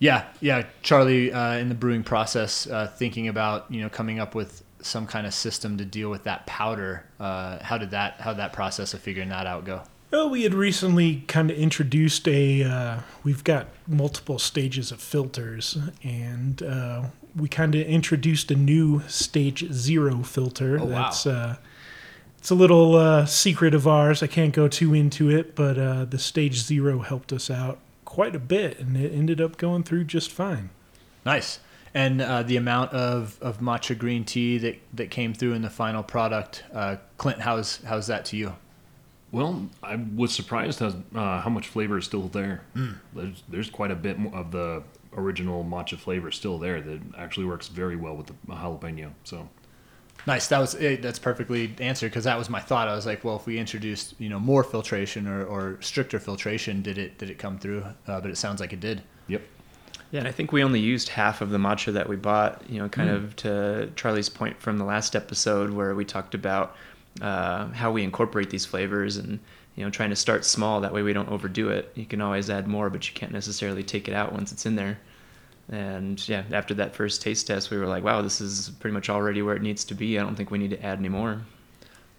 Yeah, 0.00 0.24
yeah. 0.40 0.64
Charlie, 0.82 1.32
uh, 1.32 1.58
in 1.58 1.68
the 1.68 1.74
brewing 1.74 2.02
process, 2.02 2.66
uh, 2.66 2.88
thinking 2.88 3.28
about 3.28 3.66
you 3.70 3.82
know 3.82 3.88
coming 3.88 4.18
up 4.18 4.34
with 4.34 4.64
some 4.80 5.06
kind 5.06 5.26
of 5.26 5.34
system 5.34 5.76
to 5.76 5.84
deal 5.84 6.10
with 6.10 6.24
that 6.24 6.46
powder. 6.46 7.04
Uh, 7.20 7.62
how 7.62 7.78
did 7.78 7.90
that 7.90 8.20
how 8.20 8.30
did 8.32 8.38
that 8.38 8.52
process 8.52 8.94
of 8.94 9.00
figuring 9.00 9.28
that 9.28 9.46
out 9.46 9.64
go? 9.64 9.82
Well, 10.10 10.28
we 10.28 10.42
had 10.42 10.54
recently 10.54 11.22
kind 11.28 11.50
of 11.50 11.56
introduced 11.56 12.26
a. 12.26 12.64
Uh, 12.64 12.98
we've 13.22 13.44
got 13.44 13.68
multiple 13.86 14.38
stages 14.38 14.90
of 14.90 15.00
filters, 15.00 15.76
and 16.02 16.62
uh, 16.62 17.04
we 17.36 17.48
kind 17.48 17.74
of 17.74 17.86
introduced 17.86 18.50
a 18.50 18.56
new 18.56 19.02
stage 19.06 19.70
zero 19.70 20.22
filter. 20.22 20.78
Oh, 20.80 20.86
wow. 20.86 21.02
That's 21.02 21.26
uh, 21.26 21.56
it's 22.38 22.50
a 22.50 22.54
little 22.54 22.96
uh, 22.96 23.26
secret 23.26 23.74
of 23.74 23.86
ours. 23.86 24.22
I 24.22 24.26
can't 24.28 24.54
go 24.54 24.66
too 24.66 24.94
into 24.94 25.28
it, 25.28 25.54
but 25.54 25.78
uh, 25.78 26.06
the 26.06 26.18
stage 26.18 26.62
zero 26.62 27.00
helped 27.00 27.34
us 27.34 27.50
out 27.50 27.78
quite 28.10 28.34
a 28.34 28.40
bit, 28.40 28.80
and 28.80 28.96
it 28.96 29.12
ended 29.12 29.40
up 29.40 29.56
going 29.56 29.84
through 29.84 30.02
just 30.02 30.32
fine. 30.32 30.68
Nice. 31.24 31.60
And 31.94 32.20
uh, 32.20 32.42
the 32.42 32.56
amount 32.56 32.92
of, 32.92 33.38
of 33.40 33.60
matcha 33.60 33.96
green 33.96 34.24
tea 34.24 34.58
that, 34.58 34.78
that 34.92 35.10
came 35.10 35.32
through 35.32 35.52
in 35.52 35.62
the 35.62 35.70
final 35.70 36.02
product, 36.02 36.64
uh, 36.74 36.96
Clint, 37.18 37.40
how's 37.40 37.76
how's 37.84 38.08
that 38.08 38.24
to 38.26 38.36
you? 38.36 38.56
Well, 39.30 39.68
I 39.80 39.94
was 40.16 40.34
surprised 40.34 40.80
how, 40.80 40.92
uh, 41.14 41.40
how 41.40 41.50
much 41.50 41.68
flavor 41.68 41.98
is 41.98 42.04
still 42.04 42.26
there. 42.28 42.62
Hmm. 42.74 42.94
There's 43.14 43.42
there's 43.48 43.70
quite 43.70 43.92
a 43.92 43.96
bit 43.96 44.16
of 44.32 44.50
the 44.50 44.82
original 45.16 45.64
matcha 45.64 45.96
flavor 45.96 46.32
still 46.32 46.58
there 46.58 46.80
that 46.80 47.00
actually 47.16 47.46
works 47.46 47.68
very 47.68 47.96
well 47.96 48.16
with 48.16 48.26
the 48.26 48.34
jalapeno. 48.48 49.12
So 49.22 49.48
Nice. 50.26 50.48
That 50.48 50.58
was 50.58 50.74
it, 50.74 51.02
that's 51.02 51.18
perfectly 51.18 51.74
answered 51.80 52.10
because 52.10 52.24
that 52.24 52.36
was 52.38 52.50
my 52.50 52.60
thought. 52.60 52.88
I 52.88 52.94
was 52.94 53.06
like, 53.06 53.24
well, 53.24 53.36
if 53.36 53.46
we 53.46 53.58
introduced 53.58 54.14
you 54.18 54.28
know 54.28 54.38
more 54.38 54.62
filtration 54.64 55.26
or, 55.26 55.44
or 55.44 55.78
stricter 55.80 56.18
filtration, 56.18 56.82
did 56.82 56.98
it 56.98 57.18
did 57.18 57.30
it 57.30 57.38
come 57.38 57.58
through? 57.58 57.84
Uh, 58.06 58.20
but 58.20 58.30
it 58.30 58.36
sounds 58.36 58.60
like 58.60 58.72
it 58.72 58.80
did. 58.80 59.02
yep, 59.28 59.42
Yeah, 60.10 60.20
and 60.20 60.28
I 60.28 60.32
think 60.32 60.52
we 60.52 60.62
only 60.62 60.80
used 60.80 61.08
half 61.10 61.40
of 61.40 61.50
the 61.50 61.58
matcha 61.58 61.92
that 61.94 62.08
we 62.08 62.16
bought, 62.16 62.62
you 62.68 62.78
know, 62.80 62.88
kind 62.88 63.08
Mm. 63.10 63.14
of 63.16 63.36
to 63.36 63.90
Charlie's 63.96 64.28
point 64.28 64.60
from 64.60 64.78
the 64.78 64.84
last 64.84 65.16
episode 65.16 65.70
where 65.70 65.94
we 65.94 66.04
talked 66.04 66.34
about 66.34 66.76
uh, 67.20 67.68
how 67.68 67.90
we 67.90 68.02
incorporate 68.04 68.50
these 68.50 68.64
flavors 68.66 69.16
and, 69.16 69.40
you 69.74 69.84
know, 69.84 69.90
trying 69.90 70.10
to 70.10 70.16
start 70.16 70.44
small. 70.44 70.80
That 70.80 70.92
way 70.92 71.02
we 71.02 71.12
don't 71.12 71.28
overdo 71.28 71.70
it. 71.70 71.90
You 71.94 72.04
can 72.06 72.20
always 72.20 72.48
add 72.50 72.68
more, 72.68 72.88
but 72.90 73.08
you 73.08 73.14
can't 73.14 73.32
necessarily 73.32 73.82
take 73.82 74.06
it 74.06 74.14
out 74.14 74.32
once 74.32 74.52
it's 74.52 74.64
in 74.66 74.76
there. 74.76 74.98
And 75.70 76.28
yeah, 76.28 76.42
after 76.50 76.74
that 76.74 76.94
first 76.94 77.22
taste 77.22 77.46
test, 77.46 77.70
we 77.70 77.78
were 77.78 77.86
like, 77.86 78.02
wow, 78.02 78.22
this 78.22 78.40
is 78.40 78.70
pretty 78.80 78.92
much 78.92 79.08
already 79.08 79.40
where 79.40 79.54
it 79.54 79.62
needs 79.62 79.84
to 79.84 79.94
be. 79.94 80.18
I 80.18 80.22
don't 80.22 80.34
think 80.34 80.50
we 80.50 80.58
need 80.58 80.70
to 80.70 80.84
add 80.84 80.98
any 80.98 81.08
more. 81.08 81.42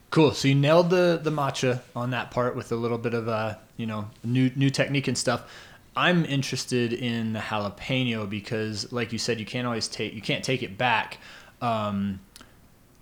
Cool. 0.10 0.31
So 0.34 0.48
you 0.48 0.55
nailed 0.55 0.89
the 0.89 1.20
the 1.22 1.31
matcha 1.31 1.81
on 1.96 2.12
that 2.12 2.31
part 2.31 2.55
with 2.55 2.72
a 2.72 2.75
little 2.75 2.98
bit 2.98 3.13
of 3.13 3.27
a 3.27 3.60
you 3.77 3.86
know 3.86 4.10
new 4.24 4.51
new 4.55 4.70
technique 4.70 5.08
and 5.08 5.17
stuff. 5.17 5.50
I'm 5.96 6.24
interested 6.25 6.93
in 6.93 7.34
the 7.34 7.39
jalapeno 7.39 8.29
because, 8.29 8.91
like 8.93 9.12
you 9.12 9.20
said, 9.20 9.39
you 9.39 9.46
can't 9.46 9.67
always 9.67 9.88
take 9.88 10.13
you 10.13 10.22
can't 10.22 10.43
take 10.43 10.63
it 10.63 10.77
back. 10.77 11.17
Um, 11.62 12.20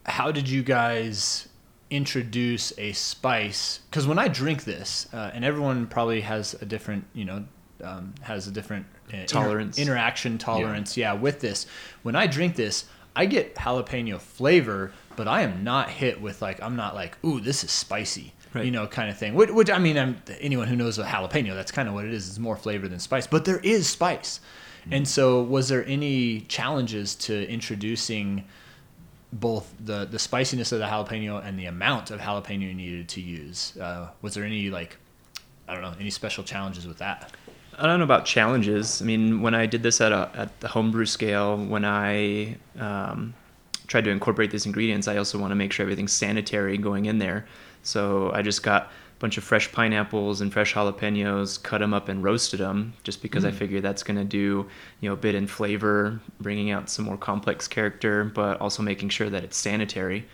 how 0.05 0.31
did 0.31 0.49
you 0.49 0.63
guys 0.63 1.47
introduce 1.89 2.73
a 2.77 2.91
spice? 2.93 3.79
Because 3.89 4.05
when 4.07 4.19
I 4.19 4.27
drink 4.27 4.63
this, 4.63 5.07
uh, 5.13 5.31
and 5.33 5.45
everyone 5.45 5.87
probably 5.87 6.21
has 6.21 6.55
a 6.61 6.65
different 6.65 7.05
you 7.13 7.25
know 7.25 7.45
um, 7.83 8.13
has 8.21 8.47
a 8.47 8.51
different 8.51 8.85
uh, 9.13 9.17
inter- 9.17 9.25
Tolerance. 9.27 9.77
interaction 9.79 10.37
tolerance. 10.37 10.97
Yeah, 10.97 11.13
with 11.13 11.39
this, 11.39 11.65
when 12.03 12.15
I 12.15 12.27
drink 12.27 12.55
this, 12.55 12.85
I 13.15 13.25
get 13.25 13.55
jalapeno 13.55 14.19
flavor, 14.19 14.91
but 15.15 15.27
I 15.27 15.41
am 15.41 15.63
not 15.63 15.89
hit 15.89 16.21
with 16.21 16.41
like 16.41 16.61
I'm 16.61 16.75
not 16.75 16.95
like 16.95 17.17
ooh 17.25 17.39
this 17.39 17.63
is 17.63 17.71
spicy, 17.71 18.33
Right. 18.53 18.65
you 18.65 18.71
know, 18.71 18.87
kind 18.87 19.09
of 19.09 19.17
thing. 19.17 19.33
Which, 19.35 19.49
which 19.51 19.69
I 19.69 19.77
mean, 19.79 19.97
I'm, 19.97 20.21
anyone 20.39 20.67
who 20.67 20.75
knows 20.75 20.97
a 20.99 21.03
jalapeno, 21.03 21.53
that's 21.53 21.71
kind 21.71 21.87
of 21.87 21.93
what 21.93 22.05
it 22.05 22.13
is. 22.13 22.27
It's 22.29 22.39
more 22.39 22.55
flavor 22.55 22.87
than 22.87 22.99
spice, 22.99 23.27
but 23.27 23.45
there 23.45 23.59
is 23.59 23.87
spice. 23.89 24.39
And 24.91 25.07
so, 25.07 25.43
was 25.43 25.67
there 25.69 25.85
any 25.85 26.41
challenges 26.41 27.13
to 27.15 27.47
introducing 27.47 28.45
both 29.31 29.71
the 29.79 30.05
the 30.05 30.17
spiciness 30.17 30.71
of 30.71 30.79
the 30.79 30.85
jalapeno 30.85 31.45
and 31.45 31.59
the 31.59 31.65
amount 31.65 32.09
of 32.09 32.19
jalapeno 32.19 32.61
you 32.61 32.73
needed 32.73 33.07
to 33.09 33.21
use? 33.21 33.77
Uh, 33.77 34.09
was 34.23 34.33
there 34.33 34.43
any 34.43 34.69
like 34.71 34.97
I 35.67 35.73
don't 35.73 35.83
know 35.83 35.93
any 35.99 36.09
special 36.09 36.43
challenges 36.43 36.87
with 36.87 36.97
that? 36.99 37.31
I 37.79 37.87
don't 37.87 37.99
know 37.99 38.03
about 38.03 38.25
challenges. 38.25 39.01
I 39.01 39.05
mean, 39.05 39.41
when 39.41 39.55
I 39.55 39.65
did 39.65 39.83
this 39.83 40.01
at 40.01 40.11
a 40.11 40.29
at 40.35 40.59
the 40.59 40.67
homebrew 40.67 41.05
scale, 41.05 41.57
when 41.57 41.85
I 41.85 42.57
um, 42.77 43.33
tried 43.87 44.03
to 44.03 44.09
incorporate 44.09 44.51
these 44.51 44.65
ingredients, 44.65 45.07
I 45.07 45.15
also 45.15 45.39
want 45.39 45.51
to 45.51 45.55
make 45.55 45.71
sure 45.71 45.83
everything's 45.83 46.11
sanitary 46.11 46.77
going 46.77 47.05
in 47.05 47.19
there. 47.19 47.47
So 47.83 48.31
I 48.33 48.41
just 48.41 48.63
got 48.63 48.83
a 48.83 49.19
bunch 49.19 49.37
of 49.37 49.45
fresh 49.45 49.71
pineapples 49.71 50.41
and 50.41 50.51
fresh 50.51 50.73
jalapenos, 50.73 51.63
cut 51.63 51.77
them 51.77 51.93
up 51.93 52.09
and 52.09 52.21
roasted 52.21 52.59
them, 52.59 52.93
just 53.03 53.21
because 53.21 53.45
I 53.45 53.51
figured 53.51 53.81
that's 53.81 54.03
going 54.03 54.17
to 54.17 54.25
do 54.25 54.67
you 54.99 55.09
know 55.09 55.13
a 55.13 55.17
bit 55.17 55.33
in 55.33 55.47
flavor, 55.47 56.19
bringing 56.41 56.71
out 56.71 56.89
some 56.89 57.05
more 57.05 57.17
complex 57.17 57.65
character, 57.65 58.25
but 58.25 58.59
also 58.59 58.83
making 58.83 59.07
sure 59.07 59.29
that 59.29 59.45
it's 59.45 59.57
sanitary. 59.57 60.27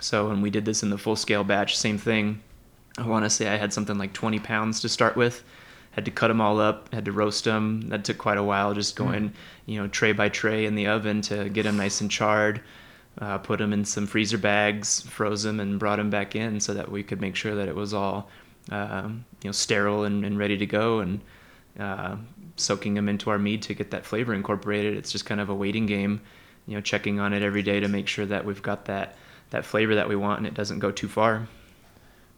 So 0.00 0.28
when 0.28 0.40
we 0.40 0.50
did 0.50 0.64
this 0.64 0.82
in 0.82 0.90
the 0.90 0.98
full 0.98 1.16
scale 1.16 1.44
batch, 1.44 1.78
same 1.78 1.98
thing. 1.98 2.42
I 2.98 3.06
want 3.06 3.24
to 3.24 3.30
say 3.30 3.46
I 3.46 3.56
had 3.56 3.72
something 3.72 3.96
like 3.98 4.12
20 4.12 4.40
pounds 4.40 4.80
to 4.80 4.88
start 4.88 5.14
with. 5.14 5.44
Had 5.98 6.04
to 6.04 6.12
cut 6.12 6.28
them 6.28 6.40
all 6.40 6.60
up, 6.60 6.94
had 6.94 7.06
to 7.06 7.12
roast 7.12 7.42
them. 7.42 7.88
That 7.88 8.04
took 8.04 8.18
quite 8.18 8.38
a 8.38 8.42
while, 8.44 8.72
just 8.72 8.94
going, 8.94 9.32
you 9.66 9.80
know, 9.80 9.88
tray 9.88 10.12
by 10.12 10.28
tray 10.28 10.64
in 10.64 10.76
the 10.76 10.86
oven 10.86 11.22
to 11.22 11.48
get 11.48 11.64
them 11.64 11.76
nice 11.76 12.00
and 12.00 12.08
charred. 12.08 12.60
Uh, 13.20 13.38
put 13.38 13.58
them 13.58 13.72
in 13.72 13.84
some 13.84 14.06
freezer 14.06 14.38
bags, 14.38 15.00
froze 15.00 15.42
them, 15.42 15.58
and 15.58 15.80
brought 15.80 15.96
them 15.96 16.08
back 16.08 16.36
in 16.36 16.60
so 16.60 16.72
that 16.72 16.88
we 16.88 17.02
could 17.02 17.20
make 17.20 17.34
sure 17.34 17.56
that 17.56 17.66
it 17.66 17.74
was 17.74 17.92
all, 17.92 18.30
um, 18.70 19.24
you 19.42 19.48
know, 19.48 19.52
sterile 19.52 20.04
and, 20.04 20.24
and 20.24 20.38
ready 20.38 20.56
to 20.56 20.66
go. 20.66 21.00
And 21.00 21.20
uh, 21.80 22.14
soaking 22.54 22.94
them 22.94 23.08
into 23.08 23.28
our 23.30 23.38
mead 23.38 23.62
to 23.62 23.74
get 23.74 23.90
that 23.90 24.06
flavor 24.06 24.34
incorporated. 24.34 24.96
It's 24.96 25.10
just 25.10 25.26
kind 25.26 25.40
of 25.40 25.48
a 25.48 25.54
waiting 25.54 25.86
game, 25.86 26.20
you 26.68 26.76
know, 26.76 26.80
checking 26.80 27.18
on 27.18 27.32
it 27.32 27.42
every 27.42 27.64
day 27.64 27.80
to 27.80 27.88
make 27.88 28.06
sure 28.06 28.26
that 28.26 28.44
we've 28.44 28.62
got 28.62 28.84
that 28.84 29.16
that 29.50 29.64
flavor 29.64 29.96
that 29.96 30.08
we 30.08 30.14
want 30.14 30.38
and 30.38 30.46
it 30.46 30.54
doesn't 30.54 30.78
go 30.78 30.92
too 30.92 31.08
far. 31.08 31.48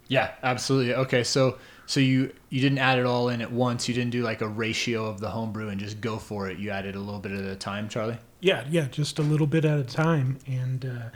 Yeah, 0.09 0.33
absolutely. 0.43 0.95
Okay, 0.95 1.25
so 1.25 1.59
so 1.91 1.99
you 1.99 2.33
you 2.51 2.61
didn't 2.61 2.79
add 2.79 3.01
it 3.01 3.05
all 3.05 3.31
in 3.31 3.41
at 3.43 3.51
once. 3.51 3.89
You 3.89 3.95
didn't 3.95 4.13
do 4.13 4.23
like 4.23 4.43
a 4.43 4.47
ratio 4.47 5.07
of 5.07 5.19
the 5.19 5.29
homebrew 5.29 5.71
and 5.71 5.81
just 5.81 6.01
go 6.01 6.19
for 6.19 6.49
it. 6.49 6.57
You 6.57 6.71
added 6.71 6.95
a 6.95 7.01
little 7.01 7.19
bit 7.19 7.33
at 7.33 7.45
a 7.45 7.57
time, 7.57 7.89
Charlie. 7.89 8.19
Yeah, 8.39 8.65
yeah, 8.71 8.87
just 8.87 9.19
a 9.19 9.23
little 9.23 9.49
bit 9.49 9.65
at 9.65 9.77
a 9.77 9.83
time, 9.83 10.39
and 10.47 10.85
uh, 10.87 11.09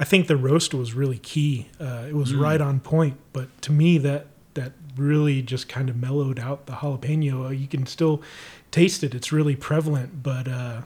I 0.00 0.04
think 0.04 0.26
the 0.26 0.36
roast 0.38 0.72
was 0.72 0.94
really 0.94 1.18
key. 1.18 1.68
Uh, 1.78 2.06
it 2.08 2.14
was 2.14 2.34
right 2.34 2.62
on 2.62 2.80
point, 2.80 3.18
but 3.34 3.60
to 3.60 3.72
me, 3.72 3.98
that 3.98 4.28
that 4.54 4.72
really 4.96 5.42
just 5.42 5.68
kind 5.68 5.90
of 5.90 5.96
mellowed 5.96 6.38
out 6.40 6.64
the 6.64 6.72
jalapeno. 6.72 7.46
Uh, 7.46 7.50
You 7.50 7.66
can 7.66 7.84
still 7.84 8.22
taste 8.70 9.04
it; 9.04 9.14
it's 9.14 9.30
really 9.32 9.54
prevalent, 9.54 10.22
but 10.22 10.48
uh, 10.48 10.80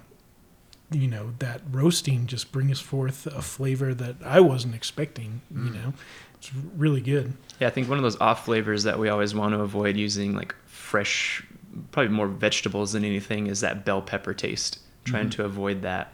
you 0.90 1.06
know 1.06 1.34
that 1.38 1.60
roasting 1.70 2.26
just 2.26 2.50
brings 2.50 2.80
forth 2.80 3.26
a 3.28 3.42
flavor 3.42 3.94
that 3.94 4.16
I 4.24 4.40
wasn't 4.40 4.74
expecting. 4.74 5.40
You 5.54 5.70
know, 5.70 5.92
it's 6.40 6.50
really 6.76 7.00
good. 7.00 7.32
Yeah, 7.60 7.68
I 7.68 7.70
think 7.70 7.88
one 7.88 7.98
of 7.98 8.02
those 8.02 8.18
off 8.20 8.46
flavors 8.46 8.84
that 8.84 8.98
we 8.98 9.08
always 9.10 9.34
want 9.34 9.52
to 9.54 9.60
avoid 9.60 9.96
using 9.96 10.34
like 10.34 10.54
fresh, 10.66 11.44
probably 11.92 12.10
more 12.12 12.26
vegetables 12.26 12.92
than 12.92 13.04
anything 13.04 13.46
is 13.46 13.60
that 13.60 13.84
bell 13.84 14.00
pepper 14.02 14.32
taste. 14.34 14.78
Trying 15.04 15.30
to 15.30 15.44
avoid 15.44 15.82
that. 15.82 16.12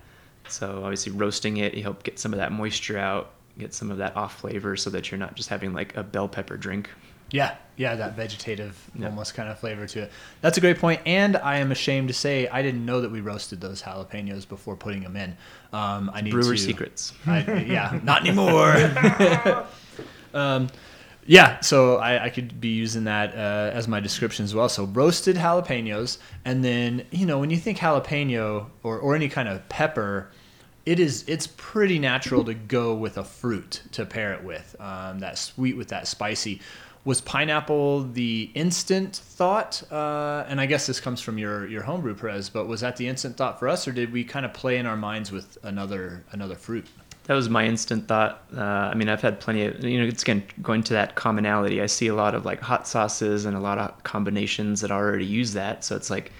So 0.48 0.82
obviously 0.82 1.12
roasting 1.12 1.56
it, 1.58 1.74
you 1.74 1.82
help 1.82 2.02
get 2.04 2.18
some 2.18 2.32
of 2.32 2.38
that 2.38 2.52
moisture 2.52 2.96
out, 2.98 3.32
get 3.58 3.74
some 3.74 3.90
of 3.90 3.98
that 3.98 4.16
off 4.16 4.40
flavor, 4.40 4.76
so 4.76 4.90
that 4.90 5.10
you're 5.10 5.18
not 5.18 5.34
just 5.34 5.48
having 5.48 5.72
like 5.72 5.96
a 5.96 6.02
bell 6.02 6.28
pepper 6.28 6.56
drink. 6.56 6.88
Yeah, 7.32 7.56
yeah, 7.76 7.96
that 7.96 8.14
vegetative 8.14 8.80
Yeah. 8.96 9.06
almost 9.08 9.34
kind 9.34 9.48
of 9.48 9.58
flavor 9.58 9.86
to 9.88 10.02
it. 10.02 10.12
That's 10.40 10.56
a 10.56 10.60
great 10.60 10.78
point. 10.78 11.00
And 11.04 11.36
I 11.36 11.56
am 11.58 11.72
ashamed 11.72 12.06
to 12.08 12.14
say 12.14 12.46
I 12.48 12.62
didn't 12.62 12.86
know 12.86 13.00
that 13.00 13.10
we 13.10 13.20
roasted 13.20 13.60
those 13.60 13.82
jalapenos 13.82 14.48
before 14.48 14.76
putting 14.76 15.02
them 15.02 15.16
in. 15.16 15.36
Um, 15.72 16.10
I 16.14 16.20
need 16.20 16.30
Brewer 16.30 16.54
to, 16.54 16.58
secrets. 16.58 17.12
I, 17.26 17.40
yeah, 17.66 17.98
not 18.04 18.20
anymore. 18.22 18.72
um, 20.36 20.68
yeah, 21.26 21.60
so 21.60 21.96
I, 21.96 22.24
I 22.24 22.30
could 22.30 22.60
be 22.60 22.68
using 22.68 23.04
that 23.04 23.34
uh, 23.34 23.70
as 23.74 23.88
my 23.88 24.00
description 24.00 24.44
as 24.44 24.54
well. 24.54 24.68
So 24.68 24.84
roasted 24.84 25.36
jalapenos, 25.36 26.18
and 26.44 26.64
then 26.64 27.04
you 27.10 27.26
know 27.26 27.38
when 27.38 27.50
you 27.50 27.56
think 27.56 27.78
jalapeno 27.78 28.66
or, 28.82 28.98
or 28.98 29.14
any 29.14 29.28
kind 29.28 29.48
of 29.48 29.68
pepper, 29.68 30.30
it 30.84 31.00
is 31.00 31.24
it's 31.26 31.48
pretty 31.56 31.98
natural 31.98 32.44
to 32.44 32.54
go 32.54 32.94
with 32.94 33.18
a 33.18 33.24
fruit 33.24 33.82
to 33.92 34.06
pair 34.06 34.34
it 34.34 34.44
with 34.44 34.76
um, 34.78 35.18
that 35.18 35.36
sweet 35.38 35.76
with 35.76 35.88
that 35.88 36.06
spicy. 36.06 36.60
Was 37.04 37.20
pineapple 37.20 38.02
the 38.02 38.50
instant 38.54 39.14
thought? 39.14 39.80
Uh, 39.92 40.44
and 40.48 40.60
I 40.60 40.66
guess 40.66 40.86
this 40.86 41.00
comes 41.00 41.20
from 41.20 41.38
your 41.38 41.66
your 41.66 41.82
homebrew 41.82 42.14
prez, 42.14 42.50
but 42.50 42.68
was 42.68 42.82
that 42.82 42.96
the 42.96 43.08
instant 43.08 43.36
thought 43.36 43.58
for 43.58 43.68
us, 43.68 43.88
or 43.88 43.92
did 43.92 44.12
we 44.12 44.22
kind 44.22 44.46
of 44.46 44.52
play 44.54 44.78
in 44.78 44.86
our 44.86 44.96
minds 44.96 45.32
with 45.32 45.58
another 45.64 46.24
another 46.30 46.54
fruit? 46.54 46.86
That 47.26 47.34
was 47.34 47.48
my 47.48 47.66
instant 47.66 48.06
thought. 48.06 48.44
Uh, 48.56 48.60
I 48.60 48.94
mean, 48.94 49.08
I've 49.08 49.20
had 49.20 49.40
plenty 49.40 49.64
of, 49.64 49.82
you 49.82 50.00
know, 50.00 50.06
it's 50.06 50.22
again 50.22 50.44
going 50.62 50.84
to 50.84 50.92
that 50.94 51.16
commonality. 51.16 51.82
I 51.82 51.86
see 51.86 52.06
a 52.06 52.14
lot 52.14 52.36
of 52.36 52.44
like 52.44 52.60
hot 52.60 52.86
sauces 52.86 53.44
and 53.44 53.56
a 53.56 53.60
lot 53.60 53.78
of 53.78 54.02
combinations 54.04 54.80
that 54.80 54.92
already 54.92 55.24
use 55.24 55.52
that. 55.54 55.84
So 55.84 55.96
it's 55.96 56.08
like, 56.08 56.30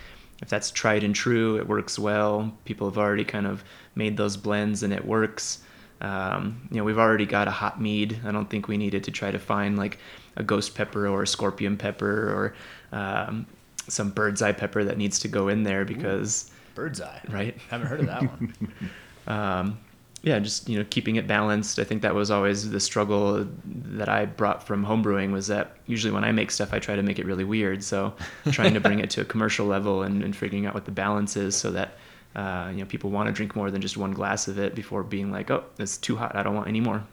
if 0.41 0.49
that's 0.49 0.71
tried 0.71 1.03
and 1.03 1.15
true, 1.15 1.57
it 1.57 1.67
works 1.67 1.99
well. 1.99 2.57
People 2.65 2.89
have 2.89 2.99
already 2.99 3.25
kind 3.25 3.47
of 3.47 3.65
made 3.97 4.17
those 4.17 4.37
blends 4.37 4.85
and 4.85 4.93
it 4.93 5.05
works. 5.05 5.61
Um, 6.01 6.69
you 6.71 6.77
know, 6.77 6.85
we've 6.85 6.99
already 6.99 7.27
got 7.27 7.49
a 7.49 7.51
hot 7.53 7.81
mead. 7.81 8.21
I 8.25 8.31
don't 8.31 8.49
think 8.49 8.69
we 8.69 8.77
needed 8.77 9.03
to 9.05 9.11
try 9.11 9.31
to 9.31 9.39
find 9.39 9.77
like 9.77 9.99
a 10.37 10.45
ghost 10.45 10.75
pepper 10.75 11.09
or 11.09 11.23
a 11.23 11.27
scorpion 11.27 11.77
pepper 11.77 12.31
or 12.33 12.55
um, 12.97 13.47
some 13.89 14.11
bird's 14.11 14.43
eye 14.43 14.53
pepper 14.53 14.85
that 14.85 14.99
needs 14.99 15.19
to 15.21 15.29
go 15.29 15.49
in 15.49 15.63
there 15.63 15.85
because, 15.85 16.51
Bird's 16.75 17.01
eye, 17.01 17.23
right? 17.31 17.57
Haven't 17.71 17.87
heard 17.87 18.01
of 18.01 18.07
that 18.07 18.23
one. 18.23 18.73
um, 19.27 19.79
yeah, 20.23 20.39
just 20.39 20.69
you 20.69 20.79
know, 20.79 20.85
keeping 20.91 21.17
it 21.17 21.27
balanced. 21.27 21.79
I 21.79 21.85
think 21.85 22.03
that 22.03 22.15
was 22.15 22.31
always 22.31 22.71
the 22.71 22.81
struggle 22.81 23.47
that 23.65 24.09
I 24.09 24.27
brought 24.27 24.67
from 24.67 24.85
homebrewing 24.85 25.33
was 25.33 25.47
that 25.49 25.77
usually 25.87 26.13
when 26.13 26.25
I 26.25 26.33
make 26.33 26.51
stuff, 26.51 26.73
I 26.73 26.79
try 26.79 26.97
to 26.97 27.03
make 27.03 27.19
it 27.19 27.27
really 27.27 27.45
weird. 27.45 27.85
So 27.85 28.15
trying 28.51 28.75
to 28.75 28.81
bring 28.81 28.99
it 28.99 29.11
to 29.11 29.21
a 29.21 29.25
commercial 29.25 29.67
level 29.67 30.03
and, 30.03 30.25
and 30.25 30.35
figuring 30.35 30.67
out 30.67 30.75
what 30.75 30.85
the 30.85 30.91
balance 30.91 31.37
is 31.37 31.55
so 31.55 31.71
that 31.73 31.97
uh, 32.35 32.71
you 32.73 32.79
know 32.79 32.87
people 32.87 33.11
want 33.11 33.29
to 33.29 33.33
drink 33.33 33.55
more 33.55 33.71
than 33.71 33.81
just 33.81 33.97
one 33.97 34.13
glass 34.13 34.49
of 34.49 34.59
it 34.59 34.75
before 34.75 35.03
being 35.03 35.31
like, 35.31 35.51
oh, 35.51 35.65
it's 35.79 35.97
too 35.97 36.17
hot. 36.17 36.35
I 36.35 36.43
don't 36.43 36.55
want 36.55 36.69
any 36.69 36.81
more. 36.81 37.05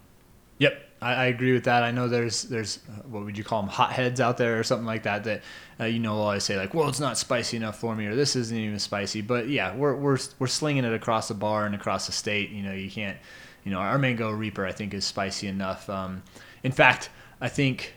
Yep, 0.60 0.93
I, 1.04 1.14
I 1.14 1.26
agree 1.26 1.54
with 1.54 1.66
that. 1.66 1.84
I 1.84 1.92
know 1.92 2.08
there's 2.08 2.44
there's 2.44 2.80
uh, 2.90 3.02
what 3.08 3.26
would 3.26 3.38
you 3.38 3.44
call 3.44 3.62
them 3.62 3.70
hotheads 3.70 4.20
out 4.22 4.38
there 4.38 4.60
or 4.60 4.64
something 4.64 4.86
like 4.86 5.04
that 5.04 5.24
that 5.26 5.42
uh, 5.80 5.86
you 5.86 6.00
know 6.00 6.16
always 6.18 6.44
say 6.44 6.58
like, 6.58 6.74
well, 6.74 6.88
it's 6.90 7.00
not 7.00 7.18
spicy 7.18 7.58
enough 7.58 7.80
for 7.80 7.96
me 7.96 8.06
or 8.08 8.16
this 8.16 8.36
isn't 8.36 8.58
even 8.58 8.80
spicy. 8.80 9.22
But 9.22 9.50
yeah, 9.50 9.76
we're 9.76 9.96
we're 9.96 10.18
we're 10.40 10.48
slinging 10.48 10.86
it 10.86 10.94
across 10.94 11.28
the 11.28 11.34
bar 11.34 11.66
and 11.66 11.76
across 11.76 12.06
the 12.06 12.12
state. 12.14 12.50
You 12.50 12.64
know, 12.64 12.74
you 12.74 12.90
can't. 12.90 13.18
You 13.66 13.72
know, 13.72 13.80
our 13.80 13.98
mango 13.98 14.30
reaper 14.30 14.66
I 14.66 14.74
think 14.74 14.94
is 14.94 15.06
spicy 15.06 15.48
enough. 15.48 15.90
Um, 15.90 16.22
in 16.64 16.72
fact, 16.74 17.10
I 17.40 17.48
think 17.48 17.94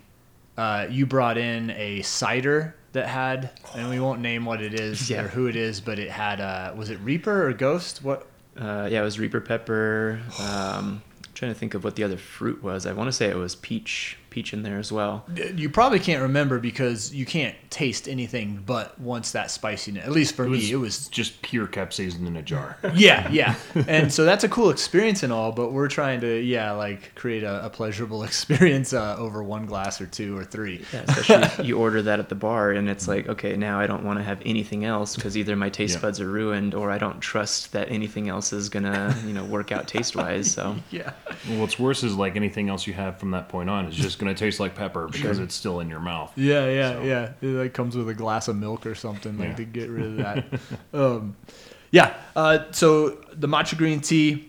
uh, 0.56 0.86
you 0.88 1.06
brought 1.06 1.38
in 1.38 1.70
a 1.70 2.02
cider 2.02 2.76
that 2.92 3.08
had, 3.08 3.50
and 3.74 3.90
we 3.90 3.98
won't 3.98 4.20
name 4.20 4.44
what 4.44 4.62
it 4.62 4.74
is 4.78 5.10
Yeah. 5.10 5.24
or 5.24 5.28
who 5.28 5.48
it 5.48 5.56
is, 5.56 5.80
but 5.80 5.98
it 5.98 6.08
had 6.08 6.40
uh, 6.40 6.72
was 6.76 6.88
it 6.90 6.98
Reaper 7.00 7.48
or 7.48 7.52
Ghost? 7.52 8.02
What 8.04 8.28
Uh, 8.56 8.88
yeah, 8.90 9.00
it 9.00 9.04
was 9.04 9.18
Reaper 9.18 9.40
pepper. 9.40 10.20
Um, 10.40 11.02
trying 11.36 11.52
to 11.52 11.58
think 11.58 11.74
of 11.74 11.84
what 11.84 11.94
the 11.94 12.02
other 12.02 12.16
fruit 12.16 12.62
was. 12.62 12.86
I 12.86 12.92
want 12.92 13.08
to 13.08 13.12
say 13.12 13.26
it 13.28 13.36
was 13.36 13.54
peach, 13.54 14.16
peach 14.36 14.52
in 14.52 14.62
there 14.62 14.78
as 14.78 14.92
well. 14.92 15.24
You 15.54 15.70
probably 15.70 15.98
can't 15.98 16.20
remember 16.20 16.58
because 16.58 17.10
you 17.14 17.24
can't 17.24 17.54
taste 17.70 18.06
anything 18.06 18.62
but 18.66 19.00
once 19.00 19.32
that 19.32 19.50
spiciness. 19.50 20.04
At 20.04 20.12
least 20.12 20.34
for 20.34 20.44
It 20.44 20.50
was, 20.50 20.60
me, 20.60 20.72
it 20.72 20.76
was. 20.76 21.08
just 21.08 21.40
pure 21.40 21.66
capsaicin 21.66 22.26
in 22.26 22.36
a 22.36 22.42
jar. 22.42 22.76
Yeah, 22.94 23.30
yeah. 23.30 23.54
And 23.88 24.12
so 24.12 24.24
that's 24.26 24.44
a 24.44 24.48
cool 24.50 24.68
experience 24.68 25.22
and 25.22 25.32
all, 25.32 25.52
but 25.52 25.72
we're 25.72 25.88
trying 25.88 26.20
to, 26.20 26.38
yeah, 26.40 26.72
like 26.72 27.14
create 27.14 27.44
a, 27.44 27.64
a 27.64 27.70
pleasurable 27.70 28.24
experience 28.30 28.92
uh, 28.92 29.16
over 29.18 29.42
one 29.42 29.64
glass 29.64 30.02
or 30.02 30.06
two 30.06 30.36
or 30.36 30.44
three. 30.44 30.84
Yeah, 30.92 31.04
especially 31.08 31.64
you 31.66 31.78
order 31.78 32.02
that 32.02 32.18
at 32.20 32.28
the 32.28 32.34
bar 32.34 32.72
and 32.72 32.90
it's 32.90 33.08
like, 33.08 33.26
okay, 33.30 33.56
now 33.56 33.80
I 33.80 33.86
don't 33.86 34.04
want 34.04 34.18
to 34.18 34.22
have 34.22 34.42
anything 34.44 34.84
else 34.84 35.16
because 35.16 35.34
either 35.38 35.56
my 35.56 35.70
taste 35.70 35.94
Yeah. 35.96 36.02
buds 36.02 36.20
are 36.20 36.28
ruined 36.28 36.74
or 36.74 36.90
I 36.90 36.98
don't 36.98 37.20
trust 37.20 37.72
that 37.72 37.90
anything 37.90 38.28
else 38.28 38.52
is 38.52 38.68
gonna, 38.68 39.16
you 39.26 39.32
know, 39.32 39.44
work 39.44 39.72
out 39.72 39.88
taste 39.88 40.14
wise. 40.14 40.50
So 40.52 40.76
Yeah. 40.90 41.12
Well, 41.48 41.60
what's 41.60 41.78
worse 41.78 42.02
is 42.02 42.14
like 42.16 42.36
anything 42.36 42.68
else 42.68 42.86
you 42.86 42.92
have 42.92 43.18
from 43.18 43.30
that 43.30 43.48
point 43.48 43.70
on 43.70 43.86
is 43.86 43.94
just 43.96 44.18
going 44.26 44.34
to 44.34 44.38
taste 44.44 44.60
like 44.60 44.74
pepper 44.74 45.08
because 45.08 45.38
it's 45.38 45.54
still 45.54 45.80
in 45.80 45.88
your 45.88 46.00
mouth. 46.00 46.32
Yeah, 46.36 46.68
yeah, 46.68 46.92
So- 46.94 47.02
yeah. 47.02 47.32
It 47.40 47.46
like 47.46 47.72
comes 47.74 47.96
with 47.96 48.08
a 48.08 48.14
glass 48.14 48.48
of 48.48 48.56
milk 48.56 48.84
or 48.86 48.94
something, 48.94 49.38
like 49.38 49.50
Yeah. 49.50 49.54
to 49.56 49.64
get 49.64 49.90
rid 49.90 50.04
of 50.04 50.16
that. 50.16 50.44
um, 50.92 51.36
yeah. 51.90 52.14
Uh, 52.34 52.58
so 52.72 53.10
the 53.32 53.48
matcha 53.48 53.76
green 53.76 54.00
tea. 54.00 54.48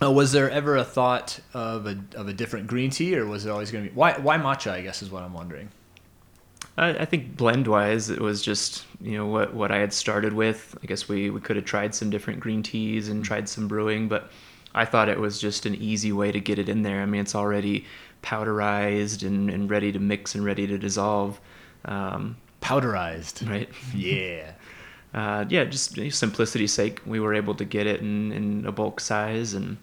Uh, 0.00 0.12
was 0.12 0.30
there 0.30 0.48
ever 0.48 0.76
a 0.76 0.84
thought 0.84 1.40
of 1.54 1.86
a 1.88 1.98
of 2.14 2.28
a 2.28 2.32
different 2.32 2.68
green 2.68 2.88
tea, 2.88 3.16
or 3.16 3.26
was 3.26 3.44
it 3.46 3.50
always 3.50 3.72
going 3.72 3.82
to 3.82 3.90
be 3.90 3.96
why 3.96 4.12
why 4.12 4.38
matcha? 4.38 4.70
I 4.70 4.80
guess 4.80 5.02
is 5.02 5.10
what 5.10 5.24
I'm 5.24 5.32
wondering. 5.34 5.70
I, 6.76 6.90
I 6.98 7.04
think 7.04 7.36
blend 7.36 7.66
wise, 7.66 8.08
it 8.08 8.20
was 8.20 8.40
just, 8.40 8.84
you 9.00 9.16
know, 9.18 9.26
what, 9.26 9.52
what 9.54 9.72
I 9.72 9.78
had 9.78 9.92
started 9.92 10.32
with. 10.32 10.76
I 10.82 10.86
guess 10.86 11.08
we, 11.08 11.30
we 11.30 11.40
could 11.40 11.56
have 11.56 11.64
tried 11.64 11.94
some 11.96 12.10
different 12.10 12.38
green 12.38 12.62
teas 12.62 13.08
and 13.08 13.24
tried 13.24 13.48
some 13.48 13.66
brewing, 13.66 14.06
but 14.06 14.30
I 14.72 14.84
thought 14.84 15.08
it 15.08 15.18
was 15.18 15.40
just 15.40 15.66
an 15.66 15.74
easy 15.74 16.12
way 16.12 16.30
to 16.30 16.38
get 16.38 16.60
it 16.60 16.68
in 16.68 16.82
there. 16.82 17.02
I 17.02 17.06
mean, 17.06 17.20
it's 17.22 17.34
already 17.34 17.84
powderized 18.22 19.26
and, 19.26 19.50
and 19.50 19.70
ready 19.70 19.92
to 19.92 19.98
mix 19.98 20.34
and 20.34 20.44
ready 20.44 20.66
to 20.66 20.78
dissolve. 20.78 21.40
Um, 21.84 22.36
Powderized. 22.60 23.48
right. 23.48 23.68
Yeah. 23.94 24.52
uh, 25.14 25.44
yeah, 25.48 25.64
just 25.64 25.94
simplicity's 26.12 26.72
sake, 26.72 27.00
we 27.06 27.20
were 27.20 27.34
able 27.34 27.54
to 27.54 27.64
get 27.64 27.86
it 27.86 28.00
in, 28.00 28.32
in 28.32 28.66
a 28.66 28.72
bulk 28.72 29.00
size, 29.00 29.54
and 29.54 29.76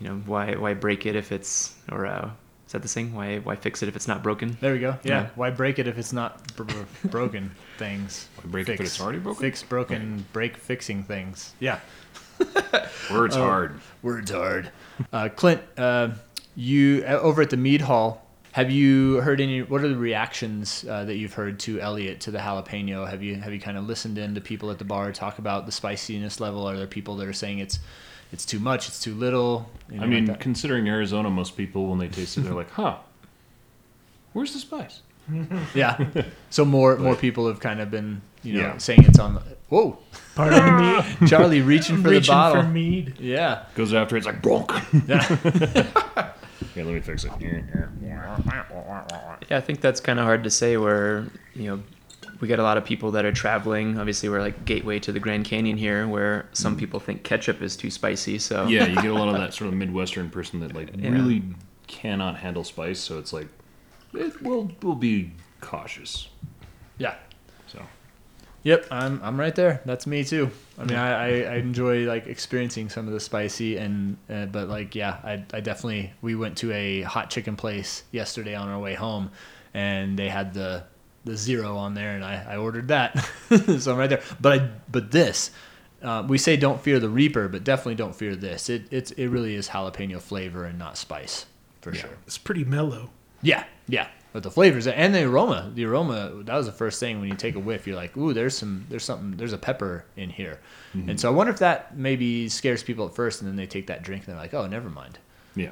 you 0.00 0.08
know 0.08 0.16
why 0.26 0.54
why 0.54 0.74
break 0.74 1.06
it 1.06 1.16
if 1.16 1.32
it's 1.32 1.74
or 1.90 2.06
uh, 2.06 2.30
is 2.66 2.72
that 2.72 2.82
the 2.82 2.88
saying? 2.88 3.12
Why 3.14 3.38
why 3.38 3.56
fix 3.56 3.82
it 3.82 3.88
if 3.88 3.96
it's 3.96 4.08
not 4.08 4.22
broken? 4.22 4.56
There 4.60 4.72
we 4.72 4.78
go. 4.78 4.96
Yeah. 5.02 5.22
Yeah. 5.22 5.28
Why 5.34 5.50
break 5.50 5.78
it 5.78 5.86
if 5.88 5.98
it's 5.98 6.12
not 6.12 6.54
br- 6.56 6.62
br- 6.62 7.08
broken 7.08 7.50
things? 7.78 8.28
Why 8.36 8.50
break 8.50 8.68
it 8.68 8.74
if 8.74 8.80
it's 8.80 9.00
already 9.00 9.18
broken? 9.18 9.40
Fix 9.42 9.62
broken, 9.62 10.24
break 10.32 10.56
fixing 10.56 11.02
things. 11.02 11.52
Yeah. 11.60 11.80
Words 13.10 13.36
hard. 13.44 13.80
Words 14.02 14.30
hard. 14.30 14.70
Uh, 15.12 15.28
Clint, 15.28 15.60
uh, 15.76 16.10
you 16.56 17.04
uh, 17.06 17.12
over 17.20 17.42
at 17.42 17.50
the 17.50 17.56
Mead 17.56 17.80
Hall. 17.82 18.20
Have 18.52 18.70
you 18.70 19.20
heard 19.20 19.40
any? 19.40 19.62
What 19.62 19.82
are 19.82 19.88
the 19.88 19.96
reactions 19.96 20.84
uh, 20.88 21.04
that 21.06 21.16
you've 21.16 21.32
heard 21.34 21.58
to 21.60 21.80
Elliott 21.80 22.20
to 22.20 22.30
the 22.30 22.38
jalapeno? 22.38 23.08
Have 23.08 23.22
you 23.22 23.34
have 23.36 23.52
you 23.52 23.60
kind 23.60 23.76
of 23.76 23.84
listened 23.86 24.16
in 24.16 24.34
to 24.36 24.40
people 24.40 24.70
at 24.70 24.78
the 24.78 24.84
bar 24.84 25.10
talk 25.12 25.38
about 25.40 25.66
the 25.66 25.72
spiciness 25.72 26.38
level? 26.38 26.64
Are 26.68 26.76
there 26.76 26.86
people 26.86 27.16
that 27.16 27.26
are 27.26 27.32
saying 27.32 27.58
it's 27.58 27.80
it's 28.32 28.44
too 28.44 28.60
much, 28.60 28.86
it's 28.86 29.00
too 29.00 29.14
little? 29.14 29.68
I 30.00 30.06
mean, 30.06 30.26
like 30.26 30.38
considering 30.40 30.88
Arizona, 30.88 31.30
most 31.30 31.56
people 31.56 31.88
when 31.88 31.98
they 31.98 32.06
taste 32.08 32.38
it, 32.38 32.42
they're 32.42 32.54
like, 32.54 32.70
"Huh, 32.70 32.98
where's 34.34 34.52
the 34.52 34.60
spice?" 34.60 35.02
yeah. 35.74 35.98
So 36.50 36.64
more 36.64 36.96
more 36.96 37.16
people 37.16 37.48
have 37.48 37.58
kind 37.58 37.80
of 37.80 37.90
been 37.90 38.20
you 38.44 38.54
know 38.54 38.60
Yeah. 38.60 38.78
saying 38.78 39.02
it's 39.04 39.18
on. 39.18 39.34
The, 39.34 39.42
whoa, 39.68 39.98
Pardon 40.36 40.76
me. 41.20 41.26
Charlie 41.26 41.60
reaching 41.62 42.02
for 42.02 42.10
reaching 42.10 42.26
the 42.26 42.38
bottle. 42.38 42.62
for 42.62 42.68
mead. 42.68 43.18
Yeah. 43.18 43.64
Goes 43.74 43.92
after 43.92 44.14
it, 44.14 44.18
it's 44.18 44.26
like 44.26 44.42
bronk. 44.42 44.70
Yeah. 45.08 46.30
Yeah, 46.74 46.84
let 46.84 46.94
me 46.94 47.00
fix 47.00 47.24
it. 47.24 47.32
Yeah, 47.40 48.38
I 49.50 49.60
think 49.60 49.80
that's 49.80 50.00
kind 50.00 50.18
of 50.18 50.24
hard 50.24 50.44
to 50.44 50.50
say. 50.50 50.76
Where 50.76 51.26
you 51.54 51.70
know 51.70 51.82
we 52.40 52.48
get 52.48 52.58
a 52.58 52.62
lot 52.62 52.76
of 52.76 52.84
people 52.84 53.10
that 53.12 53.24
are 53.24 53.32
traveling. 53.32 53.98
Obviously, 53.98 54.28
we're 54.28 54.40
like 54.40 54.64
gateway 54.64 54.98
to 55.00 55.12
the 55.12 55.20
Grand 55.20 55.44
Canyon 55.44 55.76
here, 55.76 56.06
where 56.06 56.46
some 56.52 56.76
mm. 56.76 56.78
people 56.78 57.00
think 57.00 57.22
ketchup 57.22 57.62
is 57.62 57.76
too 57.76 57.90
spicy. 57.90 58.38
So 58.38 58.66
Yeah, 58.66 58.86
you 58.86 58.96
get 58.96 59.10
a 59.10 59.14
lot 59.14 59.28
of 59.28 59.34
that 59.34 59.54
sort 59.54 59.68
of 59.68 59.74
Midwestern 59.74 60.30
person 60.30 60.60
that 60.60 60.74
like 60.74 60.90
Yeah. 60.96 61.10
really 61.10 61.42
cannot 61.86 62.36
handle 62.36 62.64
spice, 62.64 63.00
so 63.00 63.18
it's 63.18 63.32
like, 63.32 63.48
eh, 64.14 64.26
it 64.26 64.42
will 64.42 64.70
we'll 64.82 64.94
be 64.94 65.32
cautious. 65.60 66.28
Yeah. 66.98 67.14
So 67.66 67.82
Yep, 68.64 68.86
I'm 68.90 69.20
I'm 69.22 69.38
right 69.38 69.54
there. 69.54 69.82
That's 69.84 70.06
me 70.06 70.24
too. 70.24 70.50
I 70.78 70.84
mean, 70.84 70.96
I, 70.96 71.10
I, 71.10 71.26
I 71.26 71.54
enjoy 71.56 72.06
like 72.06 72.26
experiencing 72.26 72.88
some 72.88 73.06
of 73.06 73.12
the 73.12 73.20
spicy 73.20 73.76
and 73.76 74.16
uh, 74.30 74.46
but 74.46 74.68
like 74.68 74.94
yeah, 74.94 75.18
I 75.22 75.44
I 75.52 75.60
definitely 75.60 76.12
we 76.22 76.34
went 76.34 76.56
to 76.58 76.72
a 76.72 77.02
hot 77.02 77.28
chicken 77.28 77.56
place 77.56 78.04
yesterday 78.10 78.54
on 78.54 78.68
our 78.68 78.78
way 78.78 78.94
home, 78.94 79.30
and 79.74 80.18
they 80.18 80.30
had 80.30 80.54
the 80.54 80.84
the 81.26 81.36
zero 81.36 81.76
on 81.76 81.94
there, 81.94 82.14
and 82.14 82.24
I, 82.24 82.44
I 82.48 82.56
ordered 82.56 82.88
that, 82.88 83.16
so 83.78 83.92
I'm 83.92 83.98
right 83.98 84.10
there. 84.10 84.22
But 84.40 84.60
I 84.60 84.70
but 84.90 85.10
this. 85.10 85.50
Uh, 86.02 86.22
we 86.28 86.36
say 86.36 86.54
don't 86.54 86.82
fear 86.82 87.00
the 87.00 87.08
reaper, 87.08 87.48
but 87.48 87.64
definitely 87.64 87.94
don't 87.94 88.14
fear 88.14 88.36
this. 88.36 88.68
It 88.68 88.84
it's 88.90 89.10
it 89.12 89.28
really 89.28 89.54
is 89.54 89.68
jalapeno 89.68 90.20
flavor 90.20 90.64
and 90.64 90.78
not 90.78 90.98
spice, 90.98 91.46
for 91.80 91.94
sure. 91.94 92.10
It's 92.26 92.36
pretty 92.36 92.64
mellow. 92.64 93.10
Yeah, 93.40 93.64
yeah. 93.88 94.08
But 94.34 94.42
the 94.42 94.50
flavors 94.50 94.88
and 94.88 95.14
the 95.14 95.22
aroma, 95.22 95.70
the 95.72 95.84
aroma, 95.84 96.42
that 96.42 96.56
was 96.56 96.66
the 96.66 96.72
first 96.72 96.98
thing 96.98 97.20
when 97.20 97.28
you 97.28 97.36
take 97.36 97.54
a 97.54 97.60
whiff, 97.60 97.86
you're 97.86 97.94
like, 97.94 98.16
ooh, 98.16 98.32
there's 98.32 98.58
some, 98.58 98.84
there's 98.88 99.04
something, 99.04 99.36
there's 99.36 99.52
a 99.52 99.58
pepper 99.58 100.04
in 100.16 100.28
here. 100.28 100.58
And 100.92 101.20
so 101.20 101.28
I 101.28 101.32
wonder 101.32 101.52
if 101.52 101.60
that 101.60 101.96
maybe 101.96 102.48
scares 102.48 102.82
people 102.82 103.06
at 103.06 103.14
first 103.14 103.40
and 103.40 103.48
then 103.48 103.54
they 103.54 103.66
take 103.66 103.86
that 103.86 104.02
drink 104.02 104.24
and 104.24 104.32
they're 104.34 104.42
like, 104.42 104.52
oh, 104.52 104.66
never 104.66 104.90
mind. 104.90 105.20
yeah, 105.54 105.70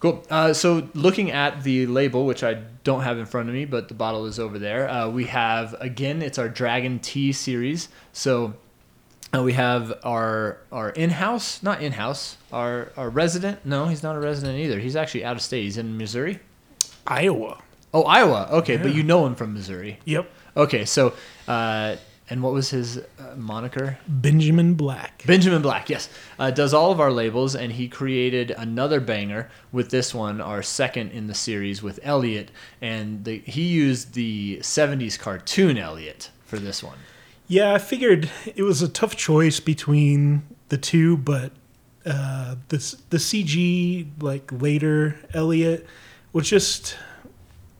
Cool. 0.00 0.24
Uh, 0.28 0.52
so 0.52 0.88
looking 0.94 1.30
at 1.30 1.62
the 1.62 1.86
label, 1.86 2.26
which 2.26 2.42
I 2.42 2.54
don't 2.82 3.02
have 3.02 3.18
in 3.18 3.26
front 3.26 3.48
of 3.48 3.54
me, 3.54 3.66
but 3.66 3.86
the 3.86 3.94
bottle 3.94 4.26
is 4.26 4.40
over 4.40 4.58
there, 4.58 4.90
uh, 4.90 5.08
we 5.08 5.26
have, 5.26 5.76
again, 5.78 6.22
it's 6.22 6.38
our 6.38 6.48
Dragon 6.48 6.98
Tea 6.98 7.30
series. 7.32 7.88
So 8.12 8.54
uh, 9.32 9.42
we 9.44 9.52
have 9.52 9.94
our 10.02 10.58
our 10.72 10.90
in-house, 10.90 11.62
not 11.62 11.80
in-house, 11.80 12.36
our, 12.52 12.90
our 12.96 13.10
resident. 13.10 13.64
No, 13.64 13.86
he's 13.86 14.02
not 14.02 14.16
a 14.16 14.20
resident 14.20 14.58
either. 14.58 14.80
He's 14.80 14.96
actually 14.96 15.24
out 15.24 15.36
of 15.36 15.42
state. 15.42 15.62
He's 15.62 15.78
in 15.78 15.96
Missouri. 15.96 16.40
Iowa. 17.06 17.62
Oh, 17.94 18.04
Iowa. 18.04 18.48
Okay, 18.52 18.76
but 18.76 18.94
you 18.94 19.02
know 19.02 19.26
him 19.26 19.34
from 19.34 19.52
Missouri. 19.52 19.98
Yep. 20.04 20.30
Okay, 20.56 20.84
so 20.84 21.14
uh, 21.46 21.96
and 22.30 22.42
what 22.42 22.54
was 22.54 22.70
his 22.70 22.98
uh, 22.98 23.34
moniker? 23.36 23.98
Benjamin 24.08 24.72
Black. 24.74 25.22
Benjamin 25.26 25.60
Black, 25.60 25.90
yes, 25.90 26.08
uh, 26.38 26.50
does 26.50 26.72
all 26.72 26.90
of 26.90 27.00
our 27.00 27.10
labels, 27.10 27.54
and 27.54 27.72
he 27.72 27.88
created 27.88 28.50
another 28.52 29.00
banger 29.00 29.50
with 29.70 29.90
this 29.90 30.14
one, 30.14 30.40
our 30.40 30.62
second 30.62 31.10
in 31.10 31.26
the 31.26 31.34
series 31.34 31.82
with 31.82 32.00
Elliott, 32.02 32.50
and 32.80 33.24
the, 33.24 33.38
he 33.40 33.62
used 33.62 34.14
the 34.14 34.58
'70s 34.62 35.18
cartoon 35.18 35.76
Elliott 35.76 36.30
for 36.46 36.58
this 36.58 36.82
one. 36.82 36.98
Yeah, 37.48 37.74
I 37.74 37.78
figured 37.78 38.30
it 38.56 38.62
was 38.62 38.80
a 38.80 38.88
tough 38.88 39.14
choice 39.14 39.60
between 39.60 40.42
the 40.70 40.78
two, 40.78 41.18
but 41.18 41.52
uh, 42.06 42.56
the 42.68 42.96
the 43.10 43.18
CG 43.18 44.06
like 44.22 44.50
later 44.50 45.16
Elliott 45.34 45.86
was 46.32 46.48
just 46.48 46.96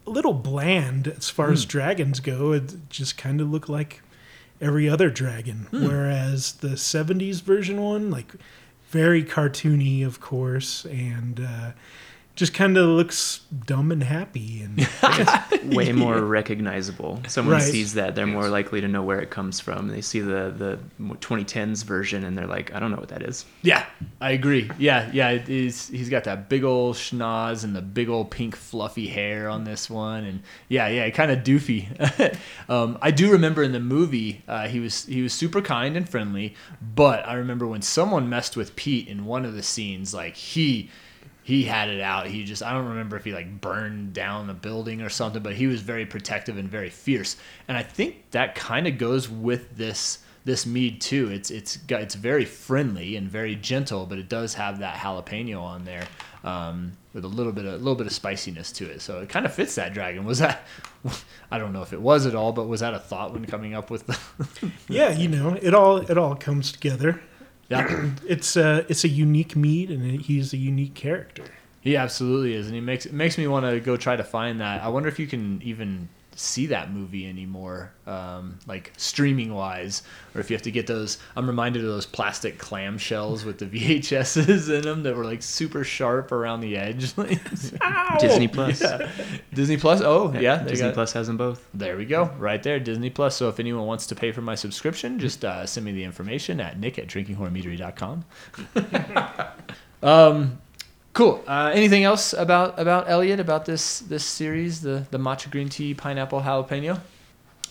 a 0.07 0.11
little 0.11 0.33
bland 0.33 1.09
as 1.09 1.31
far 1.31 1.53
as 1.53 1.65
dragons 1.65 2.21
go. 2.21 2.53
It 2.53 2.89
just 2.89 3.17
kind 3.17 3.41
of 3.41 3.51
looked 3.51 3.69
like 3.69 4.03
every 4.61 4.89
other 4.89 5.11
dragon, 5.11 5.67
whereas 5.71 6.53
the 6.55 6.69
'70s 6.77 7.43
version 7.43 7.81
one, 7.81 8.11
like 8.11 8.33
very 8.91 9.25
cartoony, 9.25 10.05
of 10.05 10.21
course, 10.21 10.85
and 10.87 11.41
uh, 11.41 11.73
just 12.35 12.55
kind 12.55 12.79
of 12.79 12.87
looks 12.89 13.41
dumb 13.67 13.93
and 13.93 14.03
happy 14.03 14.63
and 14.63 14.89
way 15.77 15.93
more 15.93 16.19
recognizable. 16.25 17.21
Someone 17.29 17.57
Right. 17.57 17.63
sees 17.63 17.93
that, 17.95 18.15
they're 18.15 18.27
more 18.27 18.49
likely 18.49 18.81
to 18.81 18.89
know 18.89 19.03
where 19.03 19.21
it 19.21 19.29
comes 19.31 19.61
from. 19.61 19.89
They 19.89 20.01
see 20.01 20.21
the 20.21 20.53
the 20.57 20.79
2010s 21.17 21.85
version, 21.85 22.25
and 22.25 22.37
they're 22.37 22.47
like, 22.47 22.75
I 22.75 22.81
don't 22.81 22.91
know 22.91 22.97
what 22.97 23.11
that 23.11 23.23
is. 23.23 23.45
Yeah, 23.61 23.85
I 24.21 24.31
agree. 24.31 24.71
Yeah, 24.79 25.11
yeah, 25.13 25.29
it 25.31 25.49
is, 25.51 25.89
he's 25.89 26.09
got 26.09 26.25
that 26.25 26.49
big 26.49 26.65
old 26.65 26.97
schnoz 26.97 27.65
and 27.65 27.77
the 27.77 27.83
big 27.83 28.09
old 28.09 28.31
pink 28.31 28.57
fluffy 28.57 29.09
hair 29.09 29.51
on 29.51 29.65
this 29.65 29.91
one, 29.91 30.25
and 30.25 30.43
yeah, 30.69 30.89
yeah, 30.89 31.11
kind 31.11 31.31
of 31.31 31.41
doofy. 31.41 31.87
um, 32.71 32.97
I 33.03 33.11
do 33.11 33.31
remember 33.31 33.63
in 33.63 33.73
the 33.73 33.81
movie 33.81 34.43
uh, 34.49 34.69
he 34.69 34.81
was 34.81 35.05
he 35.05 35.21
was 35.21 35.35
super 35.35 35.61
kind 35.61 35.97
and 35.99 36.09
friendly, 36.09 36.55
but 36.95 37.29
I 37.29 37.35
remember 37.35 37.67
when 37.67 37.83
someone 37.83 38.29
messed 38.31 38.57
with 38.57 38.75
Pete 38.75 39.07
in 39.07 39.27
one 39.27 39.45
of 39.45 39.55
the 39.55 39.63
scenes, 39.63 40.15
like 40.15 40.37
he 40.37 40.89
he 41.43 41.65
had 41.65 41.89
it 41.89 42.01
out. 42.01 42.27
He 42.27 42.45
just 42.45 42.63
I 42.63 42.73
don't 42.73 42.89
remember 42.89 43.17
if 43.17 43.25
he 43.25 43.33
like 43.33 43.61
burned 43.61 44.13
down 44.13 44.49
a 44.51 44.55
building 44.55 45.03
or 45.03 45.09
something, 45.09 45.43
but 45.43 45.55
he 45.55 45.67
was 45.67 45.81
very 45.81 46.07
protective 46.07 46.57
and 46.57 46.69
very 46.69 46.91
fierce. 46.91 47.37
And 47.69 47.77
I 47.77 47.83
think 47.83 48.31
that 48.31 48.55
kind 48.55 48.87
of 48.87 48.99
goes 48.99 49.29
with 49.29 49.77
this 49.77 50.19
this 50.45 50.67
mead 50.67 51.01
too. 51.01 51.29
It's 51.31 51.51
it's 51.51 51.79
it's 51.89 52.15
very 52.15 52.45
friendly 52.45 53.17
and 53.17 53.29
very 53.29 53.57
gentle, 53.57 54.07
but 54.07 54.19
it 54.19 54.29
does 54.29 54.55
have 54.55 54.79
that 54.81 54.97
jalapeno 54.97 55.61
on 55.61 55.85
there 55.85 56.07
um, 56.45 56.93
with 57.13 57.25
a 57.25 57.29
little 57.29 57.53
bit 57.53 57.65
of 57.65 57.75
a 57.75 57.77
little 57.77 57.95
bit 57.95 58.07
of 58.07 58.13
spiciness 58.13 58.73
to 58.73 58.89
it. 58.89 59.01
So 59.03 59.21
it 59.21 59.29
kind 59.29 59.47
of 59.47 59.53
fits 59.53 59.75
that 59.77 59.95
dragon. 59.95 60.25
Was 60.25 60.39
that 60.39 60.67
I 61.51 61.59
don't 61.59 61.73
know 61.73 61.83
if 61.83 61.93
it 61.93 62.01
was 62.01 62.27
at 62.27 62.35
all, 62.35 62.53
but 62.53 62.69
was 62.69 62.81
that 62.81 62.95
a 62.95 62.99
thought 62.99 63.33
when 63.33 63.45
coming 63.47 63.75
up 63.75 63.91
with 63.91 64.07
the 64.07 64.71
yeah, 64.89 65.11
you 65.11 65.29
know, 65.29 65.59
it 65.61 65.75
all 65.75 65.99
it 65.99 66.17
all 66.17 66.35
comes 66.35 66.73
together. 66.73 67.21
Yeah. 67.69 68.11
It's 68.29 68.57
a 68.57 68.85
it's 68.89 69.05
a 69.05 69.09
unique 69.09 69.57
meat, 69.57 69.91
and 69.91 70.21
he's 70.21 70.53
a 70.53 70.57
unique 70.57 70.95
character. 70.95 71.45
He 71.81 71.97
absolutely 71.97 72.55
is, 72.55 72.67
and 72.67 72.75
he 72.75 72.81
makes 72.81 73.07
it 73.07 73.13
makes 73.13 73.37
me 73.37 73.47
want 73.47 73.67
to 73.67 73.81
go 73.81 73.97
try 73.97 74.17
to 74.17 74.25
find 74.25 74.61
that. 74.61 74.83
I 74.83 74.89
wonder 74.89 75.09
if 75.09 75.19
you 75.19 75.27
can 75.27 75.61
even 75.63 76.09
see 76.35 76.67
that 76.67 76.91
movie 76.93 77.29
anymore, 77.29 77.93
um, 78.07 78.59
like 78.67 78.93
streaming 78.97 79.53
wise, 79.53 80.03
or 80.35 80.41
if 80.41 80.51
you 80.51 80.55
have 80.55 80.63
to 80.63 80.71
get 80.71 80.87
those. 80.87 81.19
I'm 81.37 81.47
reminded 81.47 81.83
of 81.83 81.89
those 81.89 82.07
plastic 82.07 82.59
clamshells 82.59 83.45
with 83.45 83.59
the 83.59 83.67
VHSs 84.01 84.75
in 84.75 84.83
them 84.83 85.03
that 85.03 85.15
were 85.15 85.25
like 85.25 85.43
super 85.43 85.85
sharp 85.85 86.33
around 86.33 86.61
the 86.61 86.77
edge. 86.77 87.15
Disney 88.21 88.49
Plus. 88.49 88.83
Disney 89.53 89.77
Plus. 89.77 90.01
Oh 90.01 90.33
yeah, 90.33 90.57
they 90.63 90.71
Disney 90.71 90.89
got- 90.89 90.95
Plus 90.95 91.13
has 91.13 91.27
them 91.27 91.37
both. 91.37 91.67
There 91.75 91.97
we 91.97 92.05
go, 92.07 92.25
right 92.39 92.63
there, 92.63 92.81
Disney 92.81 93.11
Plus. 93.11 93.37
So 93.37 93.49
if 93.49 93.61
anyone 93.61 93.87
wants 93.87 94.07
to 94.07 94.15
pay 94.15 94.33
for 94.33 94.41
my 94.41 94.55
subscription, 94.55 95.19
just 95.19 95.45
uh, 95.45 95.67
send 95.67 95.85
me 95.85 95.93
the 95.93 96.05
information 96.05 96.61
at 96.61 96.79
nick 96.79 96.99
at 96.99 97.09
drinkinghornmeadery.com. 97.09 98.25
um, 100.03 100.62
cool. 101.13 101.43
Uh, 101.47 101.71
anything 101.75 102.05
else 102.05 102.33
about 102.33 102.79
about 102.79 103.09
Elliott 103.09 103.41
about 103.41 103.65
this 103.65 104.01
this 104.01 104.25
series, 104.25 104.81
the 104.81 105.07
the 105.11 105.19
matcha 105.19 105.51
green 105.51 105.69
tea 105.69 105.95
pineapple 105.95 106.43
jalapeno? 106.43 107.01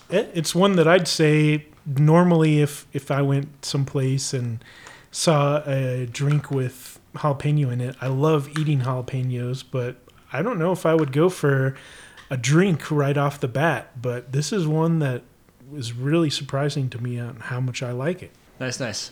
It, 0.09 0.29
it's 0.33 0.53
one 0.53 0.75
that 0.75 0.87
I'd 0.87 1.07
say 1.07 1.65
normally 1.85 2.61
if 2.61 2.85
if 2.93 3.11
I 3.11 3.21
went 3.21 3.65
someplace 3.65 4.33
and 4.33 4.63
saw 5.11 5.61
a 5.65 6.05
drink 6.05 6.51
with 6.51 6.99
jalapeno 7.15 7.71
in 7.71 7.81
it, 7.81 7.95
I 8.01 8.07
love 8.07 8.49
eating 8.57 8.81
jalapenos, 8.81 9.63
but 9.69 9.97
I 10.31 10.41
don't 10.41 10.57
know 10.57 10.71
if 10.71 10.85
I 10.85 10.95
would 10.95 11.11
go 11.11 11.29
for 11.29 11.75
a 12.29 12.37
drink 12.37 12.89
right 12.89 13.17
off 13.17 13.39
the 13.39 13.47
bat. 13.47 14.01
But 14.01 14.31
this 14.31 14.53
is 14.53 14.67
one 14.67 14.99
that 14.99 15.23
was 15.69 15.93
really 15.93 16.29
surprising 16.29 16.89
to 16.89 17.01
me 17.01 17.19
on 17.19 17.37
how 17.37 17.59
much 17.59 17.83
I 17.83 17.91
like 17.91 18.23
it. 18.23 18.31
Nice, 18.59 18.79
nice. 18.79 19.11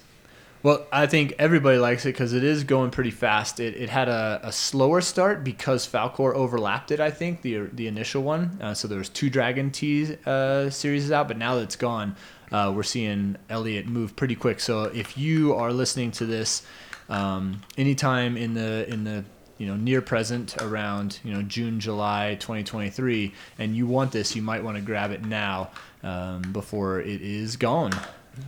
Well, 0.62 0.86
I 0.92 1.08
think 1.08 1.36
everybody 1.40 1.78
likes 1.78 2.06
it 2.06 2.10
because 2.10 2.34
it 2.34 2.44
is 2.44 2.66
going 2.66 2.92
pretty 2.92 3.12
fast. 3.12 3.62
It, 3.62 3.76
it 3.78 3.90
had 3.90 4.10
a, 4.10 4.42
a 4.44 4.52
slower 4.52 5.00
start 5.00 5.42
because 5.42 5.88
Falcor 5.88 6.34
overlapped 6.34 6.92
it. 6.92 7.00
I 7.00 7.12
think 7.12 7.42
the 7.42 7.70
the 7.72 7.88
initial 7.88 8.24
one. 8.24 8.60
Uh, 8.62 8.74
so 8.74 8.90
there 8.90 8.98
was 8.98 9.08
two 9.08 9.30
Dragon 9.30 9.72
Tea 9.72 10.18
uh, 10.26 10.70
series 10.70 11.12
out, 11.14 11.30
but 11.30 11.38
now 11.38 11.56
that 11.56 11.62
it's 11.62 11.78
gone, 11.78 12.18
uh, 12.52 12.74
we're 12.76 12.84
seeing 12.84 13.38
Elliott 13.50 13.88
move 13.88 14.18
pretty 14.18 14.36
quick. 14.36 14.60
So 14.60 14.84
if 14.84 15.18
you 15.18 15.54
are 15.54 15.72
listening 15.72 16.12
to 16.12 16.26
this 16.26 16.64
um, 17.08 17.62
anytime 17.78 18.36
in 18.36 18.54
the 18.54 18.92
in 18.92 19.06
the 19.06 19.24
you 19.58 19.68
know 19.68 19.78
near 19.78 20.02
present 20.02 20.62
around 20.62 21.20
you 21.24 21.34
know 21.34 21.42
June 21.42 21.80
July 21.80 22.36
2023 22.40 23.34
and 23.60 23.76
you 23.76 23.88
want 23.88 24.12
this 24.12 24.36
you 24.36 24.42
might 24.42 24.64
want 24.64 24.78
to 24.78 24.82
grab 24.82 25.12
it 25.12 25.24
now 25.24 25.72
um, 26.04 26.42
before 26.54 27.02
it 27.02 27.22
is 27.22 27.58
gone 27.58 27.92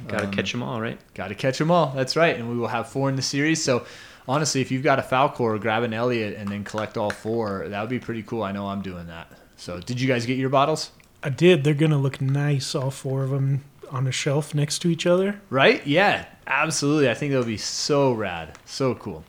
Got 0.07 0.19
to 0.19 0.25
Um, 0.25 0.31
catch 0.31 0.51
them 0.51 0.63
all, 0.63 0.81
right? 0.81 0.99
Got 1.13 1.29
to 1.29 1.35
catch 1.35 1.57
them 1.57 1.71
all. 1.71 1.93
That's 1.95 2.15
right. 2.15 2.35
And 2.37 2.49
we 2.49 2.57
will 2.57 2.67
have 2.67 2.89
four 2.89 3.09
in 3.09 3.15
the 3.15 3.21
series. 3.21 3.63
So 3.63 3.85
honestly, 4.27 4.61
if 4.61 4.71
you've 4.71 4.83
got 4.83 4.99
a 4.99 5.01
Falcor, 5.01 5.59
grab 5.59 5.83
an 5.83 5.93
Elliott 5.93 6.35
and 6.37 6.49
then 6.49 6.63
collect 6.63 6.97
all 6.97 7.09
four. 7.11 7.67
That 7.67 7.81
would 7.81 7.89
be 7.89 7.99
pretty 7.99 8.23
cool. 8.23 8.43
I 8.43 8.51
know 8.51 8.67
I'm 8.67 8.81
doing 8.81 9.07
that. 9.07 9.31
So 9.57 9.79
did 9.79 9.99
you 10.01 10.07
guys 10.07 10.25
get 10.25 10.37
your 10.37 10.49
bottles? 10.49 10.91
I 11.23 11.29
did. 11.29 11.63
They're 11.63 11.73
gonna 11.75 11.99
look 11.99 12.19
nice, 12.19 12.73
all 12.73 12.89
four 12.91 13.23
of 13.23 13.29
them 13.29 13.63
on 13.91 14.07
a 14.07 14.11
shelf 14.11 14.55
next 14.55 14.79
to 14.79 14.87
each 14.89 15.05
other. 15.05 15.39
Right? 15.49 15.85
Yeah, 15.85 16.25
absolutely. 16.47 17.09
I 17.09 17.13
think 17.13 17.31
that 17.31 17.37
would 17.37 17.45
be 17.47 17.57
so 17.57 18.11
rad. 18.13 18.57
So 18.65 18.95
cool. 18.95 19.23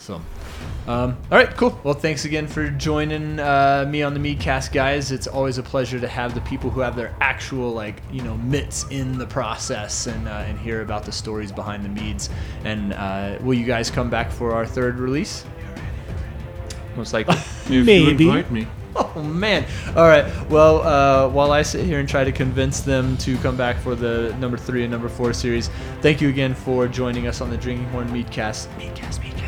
So, 0.00 0.14
um, 0.86 1.18
all 1.30 1.38
right, 1.38 1.54
cool. 1.58 1.78
Well, 1.84 1.92
thanks 1.92 2.24
again 2.24 2.46
for 2.46 2.70
joining 2.70 3.38
uh, 3.38 3.86
me 3.86 4.02
on 4.02 4.14
the 4.14 4.18
Meadcast, 4.18 4.72
guys. 4.72 5.12
It's 5.12 5.26
always 5.26 5.58
a 5.58 5.62
pleasure 5.62 6.00
to 6.00 6.08
have 6.08 6.34
the 6.34 6.40
people 6.40 6.70
who 6.70 6.80
have 6.80 6.96
their 6.96 7.14
actual, 7.20 7.72
like, 7.72 8.00
you 8.10 8.22
know, 8.22 8.38
mitts 8.38 8.86
in 8.88 9.18
the 9.18 9.26
process 9.26 10.06
and 10.06 10.26
uh, 10.26 10.44
and 10.46 10.58
hear 10.58 10.80
about 10.80 11.04
the 11.04 11.12
stories 11.12 11.52
behind 11.52 11.84
the 11.84 11.90
meads. 11.90 12.30
And 12.64 12.94
uh, 12.94 13.36
will 13.42 13.52
you 13.52 13.66
guys 13.66 13.90
come 13.90 14.08
back 14.08 14.32
for 14.32 14.54
our 14.54 14.64
third 14.64 14.98
release? 14.98 15.44
Most 16.96 17.12
likely. 17.12 17.36
If 17.70 17.86
Maybe. 17.86 18.24
you 18.24 18.30
invite 18.32 18.50
me. 18.50 18.66
Oh 18.96 19.22
man! 19.22 19.64
All 19.94 20.08
right. 20.08 20.26
Well, 20.50 20.82
uh, 20.82 21.28
while 21.28 21.52
I 21.52 21.62
sit 21.62 21.84
here 21.84 22.00
and 22.00 22.08
try 22.08 22.24
to 22.24 22.32
convince 22.32 22.80
them 22.80 23.16
to 23.18 23.36
come 23.38 23.56
back 23.56 23.76
for 23.76 23.94
the 23.94 24.34
number 24.40 24.56
three 24.56 24.82
and 24.82 24.90
number 24.90 25.08
four 25.08 25.32
series, 25.32 25.70
thank 26.00 26.20
you 26.20 26.28
again 26.28 26.52
for 26.52 26.88
joining 26.88 27.28
us 27.28 27.40
on 27.40 27.48
the 27.48 27.56
Drinking 27.56 27.86
Horn 27.90 28.08
Meadcast. 28.08 28.66
Meadcast, 28.76 29.20
Meadcast, 29.20 29.39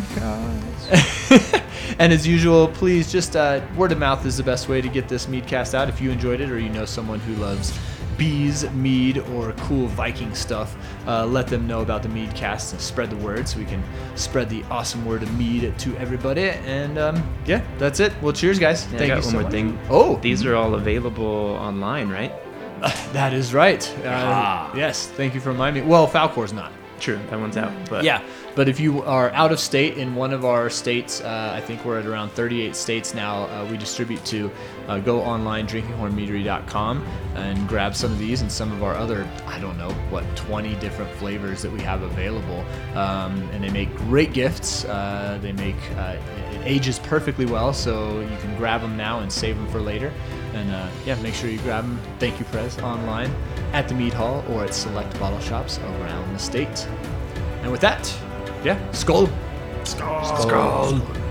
Meadcast, 0.00 1.62
and 1.98 2.12
as 2.12 2.26
usual, 2.26 2.68
please 2.68 3.10
just 3.10 3.36
uh, 3.36 3.60
word 3.76 3.92
of 3.92 3.98
mouth 3.98 4.24
is 4.26 4.36
the 4.36 4.42
best 4.42 4.68
way 4.68 4.80
to 4.80 4.88
get 4.88 5.08
this 5.08 5.26
Meadcast 5.26 5.74
out. 5.74 5.88
If 5.88 6.00
you 6.00 6.10
enjoyed 6.10 6.40
it, 6.40 6.50
or 6.50 6.58
you 6.58 6.68
know 6.70 6.84
someone 6.84 7.20
who 7.20 7.34
loves 7.36 7.78
bees, 8.16 8.68
mead, 8.72 9.18
or 9.18 9.52
cool 9.52 9.86
Viking 9.86 10.34
stuff, 10.34 10.76
uh, 11.06 11.24
let 11.24 11.46
them 11.46 11.66
know 11.68 11.82
about 11.82 12.02
the 12.02 12.08
Meadcast 12.08 12.72
and 12.72 12.80
spread 12.80 13.10
the 13.10 13.16
word 13.16 13.46
so 13.48 13.58
we 13.58 13.64
can 13.64 13.82
spread 14.16 14.48
the 14.50 14.64
awesome 14.64 15.04
word 15.06 15.22
of 15.22 15.38
mead 15.38 15.72
to 15.78 15.96
everybody. 15.98 16.50
And 16.50 16.98
um, 16.98 17.36
yeah, 17.46 17.64
that's 17.78 18.00
it. 18.00 18.12
Well, 18.20 18.32
cheers, 18.32 18.58
guys. 18.58 18.84
Yeah, 18.92 18.98
Thank 18.98 19.02
I 19.02 19.06
got 19.08 19.16
you 19.18 19.22
one 19.22 19.22
so 19.24 19.32
more 19.34 19.42
much. 19.42 19.52
thing. 19.52 19.78
Oh, 19.88 20.16
These 20.16 20.44
are 20.44 20.56
all 20.56 20.74
available 20.74 21.26
online, 21.60 22.08
right? 22.08 22.32
that 23.12 23.32
is 23.32 23.54
right. 23.54 23.88
Uh, 24.04 24.08
Ah. 24.08 24.74
Yes, 24.76 25.06
thank 25.08 25.34
you 25.34 25.40
for 25.40 25.50
reminding 25.52 25.84
me. 25.84 25.88
Well, 25.90 26.06
Falcor's 26.08 26.52
not. 26.52 26.72
True, 26.98 27.18
that 27.30 27.38
one's 27.38 27.56
out. 27.56 27.72
But 27.88 28.04
Yeah, 28.04 28.22
but 28.54 28.68
if 28.68 28.80
you 28.80 29.02
are 29.02 29.30
out 29.30 29.52
of 29.52 29.60
state 29.60 29.98
in 29.98 30.14
one 30.14 30.32
of 30.32 30.44
our 30.44 30.68
states, 30.68 31.20
uh, 31.20 31.52
I 31.54 31.60
think 31.60 31.84
we're 31.84 31.98
at 31.98 32.06
around 32.06 32.30
38 32.30 32.74
states 32.74 33.14
now. 33.14 33.44
Uh, 33.44 33.66
we 33.70 33.76
distribute 33.76 34.24
to. 34.26 34.50
Uh, 34.88 34.98
go 34.98 35.20
online, 35.20 35.66
drinkinghornmeadery.com, 35.66 37.06
and 37.34 37.68
grab 37.68 37.94
some 37.94 38.10
of 38.10 38.18
these 38.18 38.40
and 38.40 38.50
some 38.50 38.72
of 38.72 38.82
our 38.82 38.94
other, 38.94 39.28
I 39.46 39.58
don't 39.58 39.76
know, 39.76 39.90
what 40.08 40.24
20 40.34 40.74
different 40.76 41.10
flavors 41.16 41.60
that 41.60 41.70
we 41.70 41.80
have 41.82 42.00
available. 42.00 42.64
Um, 42.94 43.42
and 43.52 43.62
they 43.62 43.68
make 43.68 43.94
great 43.96 44.32
gifts. 44.32 44.86
Uh, 44.86 45.38
they 45.42 45.52
make 45.52 45.76
uh, 45.98 46.16
it, 46.38 46.54
it 46.54 46.62
ages 46.64 46.98
perfectly 47.00 47.44
well, 47.44 47.74
so 47.74 48.20
you 48.20 48.36
can 48.38 48.56
grab 48.56 48.80
them 48.80 48.96
now 48.96 49.20
and 49.20 49.30
save 49.30 49.56
them 49.56 49.68
for 49.68 49.80
later. 49.80 50.10
And 50.54 50.70
uh, 50.70 50.88
yeah, 51.04 51.20
make 51.22 51.34
sure 51.34 51.50
you 51.50 51.58
grab 51.58 51.84
them. 51.84 52.00
Thank 52.18 52.38
you, 52.38 52.44
Prez, 52.46 52.78
online 52.78 53.34
at 53.72 53.88
the 53.88 53.94
Mead 53.94 54.12
Hall 54.12 54.44
or 54.48 54.64
at 54.64 54.74
select 54.74 55.18
bottle 55.20 55.40
shops 55.40 55.78
around 55.78 56.32
the 56.32 56.38
state. 56.38 56.86
And 57.62 57.70
with 57.70 57.80
that, 57.82 58.12
yeah, 58.64 58.78
skull. 58.92 59.28
Skull. 59.84 60.42
Skull. 60.42 61.27